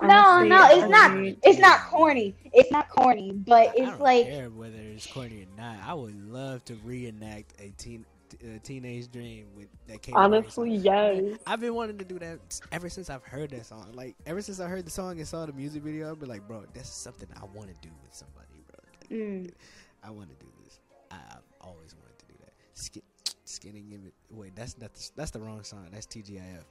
[0.00, 0.08] shit.
[0.08, 1.12] no, no, it's not.
[1.12, 1.38] agree.
[1.42, 2.34] It's not corny.
[2.52, 5.78] It's not corny, but I it's don't like care whether it's corny or not.
[5.84, 8.06] I would love to reenact a teen
[8.44, 10.84] a teenage dream with that Katy Perry Honestly, song.
[10.84, 11.38] yes.
[11.46, 13.90] I've been wanting to do that ever since I've heard that song.
[13.94, 16.46] Like ever since I heard the song and saw the music video, I've been like,
[16.46, 18.78] bro, that's something I want to do with somebody, bro.
[19.00, 19.50] Like, mm,
[20.04, 20.80] I want to do this.
[21.10, 22.52] I, I've always wanted to do that.
[22.74, 23.02] Skin,
[23.44, 24.14] skinning in it.
[24.30, 25.86] Wait, that's not the, that's the wrong song.
[25.92, 26.64] That's TGIF.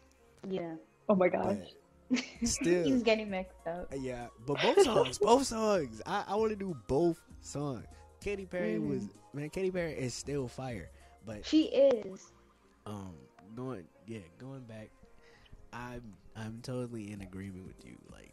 [0.49, 0.75] yeah.
[1.09, 1.57] Oh my gosh.
[1.57, 1.67] But
[2.43, 2.83] Still.
[2.85, 3.91] He's getting mixed up.
[3.97, 6.01] yeah, but both songs, both songs.
[6.05, 7.85] I, I want to do both songs.
[8.21, 8.87] Katy Perry Mhm.
[8.87, 9.49] was man.
[9.49, 10.89] Katy Perry is still fire,
[11.25, 12.31] but She is.
[12.85, 13.13] um,
[13.55, 14.89] going yeah, going back,
[15.73, 16.01] I'm
[16.35, 17.97] I'm totally in agreement with you.
[18.11, 18.31] Like,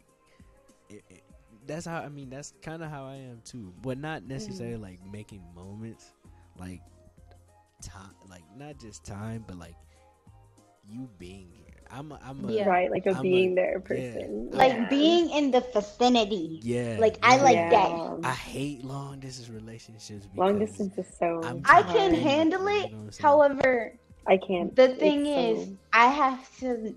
[0.89, 1.23] it, it,
[1.67, 2.29] that's how I mean.
[2.29, 6.13] That's kind of how I am too, but not necessarily like making moments,
[6.57, 6.81] like
[7.83, 9.75] time, like not just time, but like
[10.89, 11.64] you being.
[11.91, 12.67] I'm a, I'm a, Yeah.
[12.67, 13.87] Right, like a I'm a- being there yeah.
[13.87, 14.49] person.
[14.51, 14.89] Like Yeah.
[14.89, 16.59] being in the vicinity.
[16.63, 16.97] yeah.
[16.99, 17.69] Like, I like yeah.
[17.69, 18.19] that.
[18.23, 20.27] I hate long distance relationships.
[20.35, 21.41] Long because distance is so.
[21.43, 21.85] I'm I hard.
[21.95, 22.23] can tired.
[22.23, 22.91] handle You it.
[22.91, 23.21] know what I'm saying?
[23.21, 23.93] However,
[24.27, 24.75] I can't.
[24.75, 26.95] the thing It's is, so- I have to.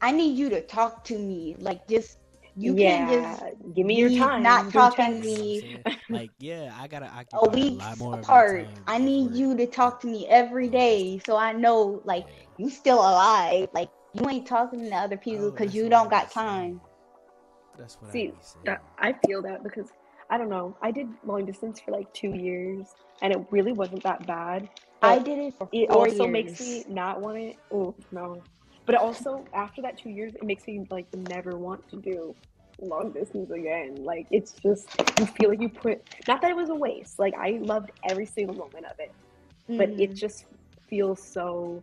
[0.00, 1.56] I need you to talk to me.
[1.58, 2.18] Like, just
[2.56, 4.42] you yeah, can't just give me your time.
[4.42, 5.84] not talking to me what I'm saying?
[6.10, 8.66] like, yeah, I gotta occupy a a week more apart.
[8.86, 12.64] I need you to talk to me every day so I know, like, Yeah.
[12.64, 13.68] you still alive.
[13.72, 16.30] Like, you ain't talking to other people Oh, because that's you don't I got be
[16.30, 16.72] saying.
[16.72, 16.80] time.
[17.76, 18.64] That's what I See, be uh, saying.
[18.64, 19.90] that, I feel that because
[20.30, 20.76] I don't know.
[20.80, 24.68] I did long distance for like two years, and it really wasn't that bad.
[25.02, 26.32] I did it for It four also years.
[26.32, 27.56] makes me not want it.
[27.70, 28.42] Oh no!
[28.86, 32.34] But it also after that two years, it makes me like never want to do
[32.80, 34.04] long distance again.
[34.04, 34.88] Like it's just
[35.18, 36.02] you feel like you put.
[36.28, 37.18] Not that it was a waste.
[37.18, 39.12] Like I loved every single moment of it,
[39.76, 40.16] but it Mhm.
[40.16, 40.46] just
[40.88, 41.82] feels so.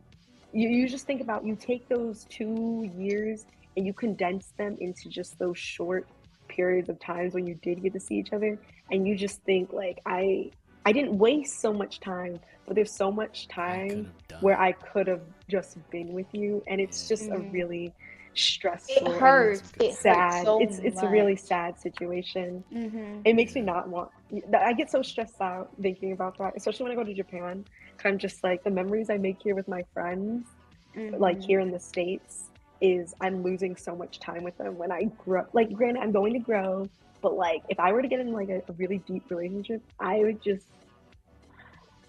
[0.53, 3.45] You you just think about you take those two years
[3.75, 6.07] and you condense them into just those short
[6.47, 8.59] periods of times when you did get to see each other,
[8.91, 10.51] and you just think like I
[10.85, 14.59] I didn't waste so much time, but there's so much time could've where.
[14.59, 17.51] I could have just been with you, and it's just a Mhm.
[17.51, 17.93] really
[18.35, 19.71] stressful, It hurts.
[19.79, 20.43] It hurts sad.
[20.45, 21.05] so it's it's much.
[21.05, 22.63] a really sad situation.
[22.73, 23.21] Mhm.
[23.25, 24.09] It makes me not want.
[24.55, 27.65] I get so stressed out thinking about that, especially when I go to Japan.
[28.03, 30.47] I'm just like the memories I make here with my friends,
[30.95, 31.43] like Mhm.
[31.45, 32.49] here in the states,
[32.81, 35.45] is I'm losing so much time with them when I grow.
[35.53, 36.89] Like, granted, I'm going to grow,
[37.21, 40.19] but like if I were to get in like a, a really deep relationship, I
[40.19, 40.65] would just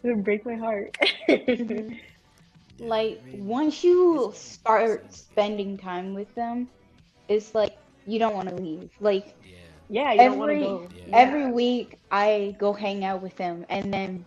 [0.02, 0.96] it would break my heart.
[1.28, 1.98] Mhm.
[2.84, 6.68] Yeah, like I mean, once you start spending time with them,
[7.28, 8.90] it's like you don't want to leave.
[9.00, 9.56] Like yeah,
[9.88, 10.88] yeah, you don't want to Every- go.
[10.94, 11.04] Yeah.
[11.12, 14.24] every week I go hang out with them and then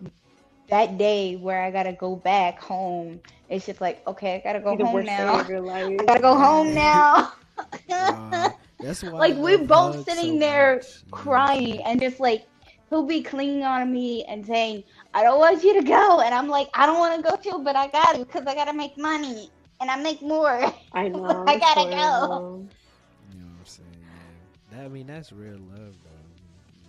[0.68, 4.76] that day where I gotta go back home, it's just like, okay, I gotta go
[4.76, 5.40] Be the home now.
[5.40, 5.96] of your life.
[6.00, 7.32] I gotta go home now.
[7.90, 9.10] Uh, That's why.
[9.10, 11.82] like I we're both sitting so there much, you know what I'm crying saying?
[11.84, 12.46] and just like
[12.88, 16.48] he'll be clinging on me and saying i don't want you to go and i'm
[16.48, 19.50] like i don't want to go too but i gotta because i gotta make money
[19.80, 20.60] and i make more
[20.92, 21.44] I know.
[21.46, 22.42] I gotta go.
[22.46, 22.68] real.
[23.32, 23.88] You know what I'm saying?
[24.70, 24.76] Yeah.
[24.76, 26.28] That, I mean, that's real love, though.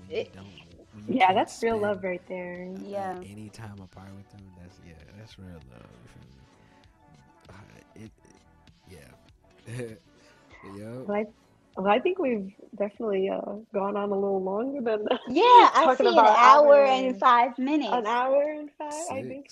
[0.10, 0.48] It- don't.
[0.94, 2.70] When you Yeah, that's real love right there.
[2.82, 3.24] Yeah.
[3.24, 5.90] Any time apart with them, that's yeah, that's real love.
[6.04, 6.44] You feel me?
[7.50, 8.12] Uh, it,
[8.90, 9.96] yeah.
[10.78, 11.08] Yo.
[11.08, 11.26] Well, I,
[11.82, 13.40] well, I think we've definitely uh,
[13.74, 15.44] gone on a little longer than yeah
[15.74, 18.94] i Talking see an hour and five minutes an hour and five.
[19.12, 19.48] I think.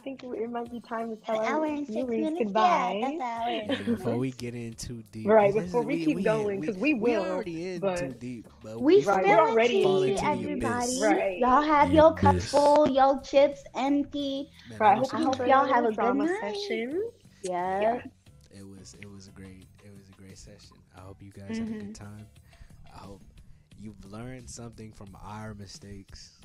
[0.00, 3.00] I think it might be time to tell an our hour viewers goodbye.
[3.00, 6.04] yeah hour and Yeah, six before we get in too deep, Right, before is- we
[6.04, 9.22] keep going, 'cause we we will, already in but- too deep, but we Right, we're
[9.22, 11.00] spilling already tea, falling into everybody.
[11.00, 11.38] Right.
[11.38, 14.50] Y'all have The your cup full, your chips empty.
[14.68, 15.48] Man, Right, I hope, I hope you glad.
[15.48, 16.40] y'all have the a good night.
[16.54, 17.10] session.
[17.42, 17.80] Yeah.
[17.80, 18.00] Yeah.
[18.58, 19.63] It was it was great
[21.36, 22.26] I hope you guys had a good time.
[22.94, 23.22] I hope
[23.78, 26.40] you've learned something from our mistakes.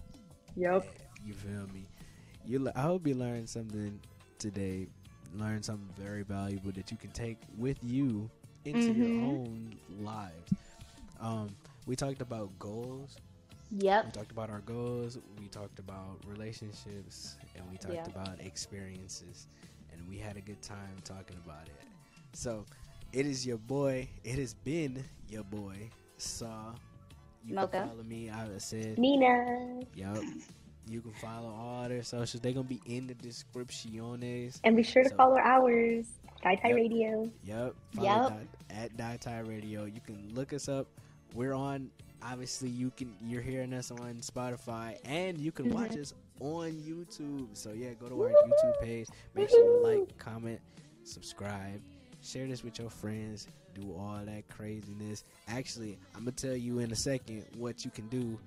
[0.56, 0.86] Yep.
[1.24, 1.88] You feel me?
[2.46, 4.00] You I hope you learned something
[4.40, 4.88] today.
[5.34, 8.30] Learned something very valuable that you can take with you
[8.66, 9.18] into your Mhm.
[9.18, 10.54] own lives.
[11.20, 11.56] Um,
[11.86, 13.16] we talked about goals.
[13.72, 14.06] Yep.
[14.06, 15.18] We talked about our goals.
[15.40, 19.48] We talked about relationships, and we talked about experiences,
[19.92, 21.88] and we had a good time talking about it.
[22.34, 22.66] So,
[23.14, 24.08] it is your boy.
[24.24, 26.74] It has been your boy, Saw.
[27.46, 27.80] You Mocha.
[27.80, 28.30] can follow me.
[28.30, 29.82] I said, Nina.
[29.96, 30.24] Yep.
[30.88, 32.42] You can follow all their socials.
[32.42, 34.60] They're gonna be in the descriptiones.
[34.64, 36.08] And be sure to So- follow ours.
[36.40, 36.76] Sky Tie Yep.
[36.76, 37.32] Radio.
[37.44, 37.76] Yep.
[37.96, 38.30] Follow Yep.
[38.30, 39.86] Di- at Dyetie Radio.
[39.86, 40.88] You can look us up.
[41.34, 41.92] We're on.
[42.22, 43.16] Obviously, you can.
[43.22, 46.02] You're hearing us on Spotify, and you can watch mm-hmm.
[46.02, 47.48] us on YouTube.
[47.54, 49.08] So yeah, go to our YouTube page.
[49.36, 50.60] Make sure you like, comment,
[51.04, 51.82] subscribe,
[52.22, 53.48] share this with your friends.
[53.74, 55.24] Do all that craziness.
[55.48, 58.38] Actually, I'm gonna tell you in a second what you can do.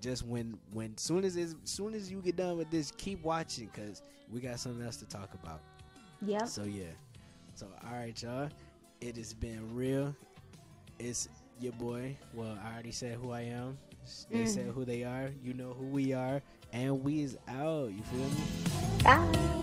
[0.00, 3.70] Just when, when soon as as soon as you get done with this, keep watching
[3.72, 4.02] because
[4.32, 5.60] we got something else to talk about.
[6.22, 6.44] Yeah.
[6.44, 6.84] So yeah.
[7.54, 8.48] So all right, y'all.
[9.00, 10.14] It has been real.
[10.98, 11.28] It's
[11.60, 12.16] your boy.
[12.34, 13.78] Well, I already said who I am.
[14.30, 14.48] They mm.
[14.48, 15.30] said who they are.
[15.42, 17.90] You know who we are, and we is out.
[17.92, 19.02] You feel me?
[19.04, 19.59] Bye.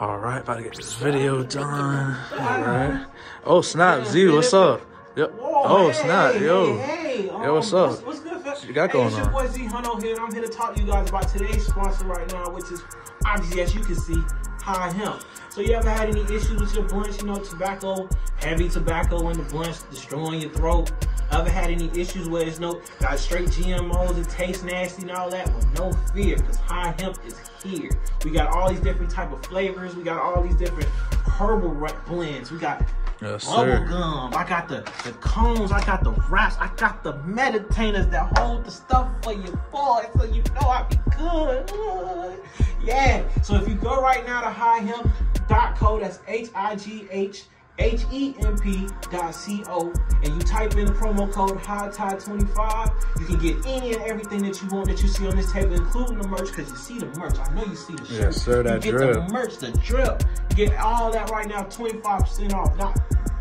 [0.00, 2.16] All right, about to get this video done.
[2.32, 3.04] All right.
[3.44, 4.80] Oh snap, Z, what's up?
[5.16, 5.34] Yep.
[5.40, 6.78] Oh snap, yo.
[6.78, 8.04] Hey, Yo, what's um, up?
[8.04, 8.68] What's, what's good?
[8.68, 9.32] You got hey, going it's your on?
[9.32, 12.04] boy Z Huno here, and I'm here to talk to you guys about today's sponsor
[12.04, 12.80] right now, which is
[13.26, 14.22] obviously, as you can see,
[14.60, 15.24] High Hemp.
[15.50, 17.20] So you ever had any issues with your blunts?
[17.20, 20.92] You know, tobacco, heavy tobacco in the blunts, destroying your throat.
[21.30, 25.30] Ever had any issues where it's no got straight GMOs, it tastes nasty and all
[25.30, 25.46] that?
[25.48, 27.90] Well, no fear, because High Hemp is here.
[28.24, 29.94] We got all these different type of flavors.
[29.94, 32.50] We got all these different herbal blends.
[32.50, 32.82] We got
[33.20, 34.32] Yes, bubble gum.
[34.34, 35.72] I got the, the cones.
[35.72, 36.56] I got the wraps.
[36.60, 40.84] I got the meditators that hold the stuff for your boy, so you know I
[40.84, 42.40] be good.
[42.82, 43.24] Yeah.
[43.42, 47.44] So if you go right now to highhemp.co, that's H I G H
[47.78, 49.92] H E M P dot C O,
[50.22, 52.90] and you type in the promo code high tide 25
[53.20, 55.74] you can get any and everything that you want that you see on this table,
[55.74, 57.38] including the merch, because you see the merch.
[57.38, 58.20] I know you see the shirt.
[58.20, 59.14] Yes, sir, that you get drip.
[59.14, 60.22] the merch, the drip.
[60.50, 62.76] You get all that right now, 25% off.
[62.76, 62.98] Not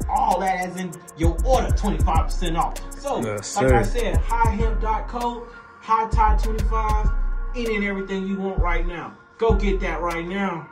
[0.10, 3.00] all that as in your order, 25% off.
[3.00, 3.72] So, Yes, like.
[3.72, 5.48] I said, highhemp.co,
[5.80, 7.10] high tide 25,
[7.56, 9.16] any and everything you want right now.
[9.38, 10.70] Go get that right now.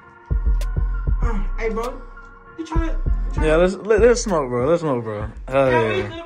[1.21, 2.01] Uh, hey, bro,
[2.57, 3.14] you trying to.
[3.41, 4.67] Yeah, let's let, us let us smoke, bro.
[4.67, 5.29] Let's smoke, bro.
[5.47, 6.25] Hell yeah.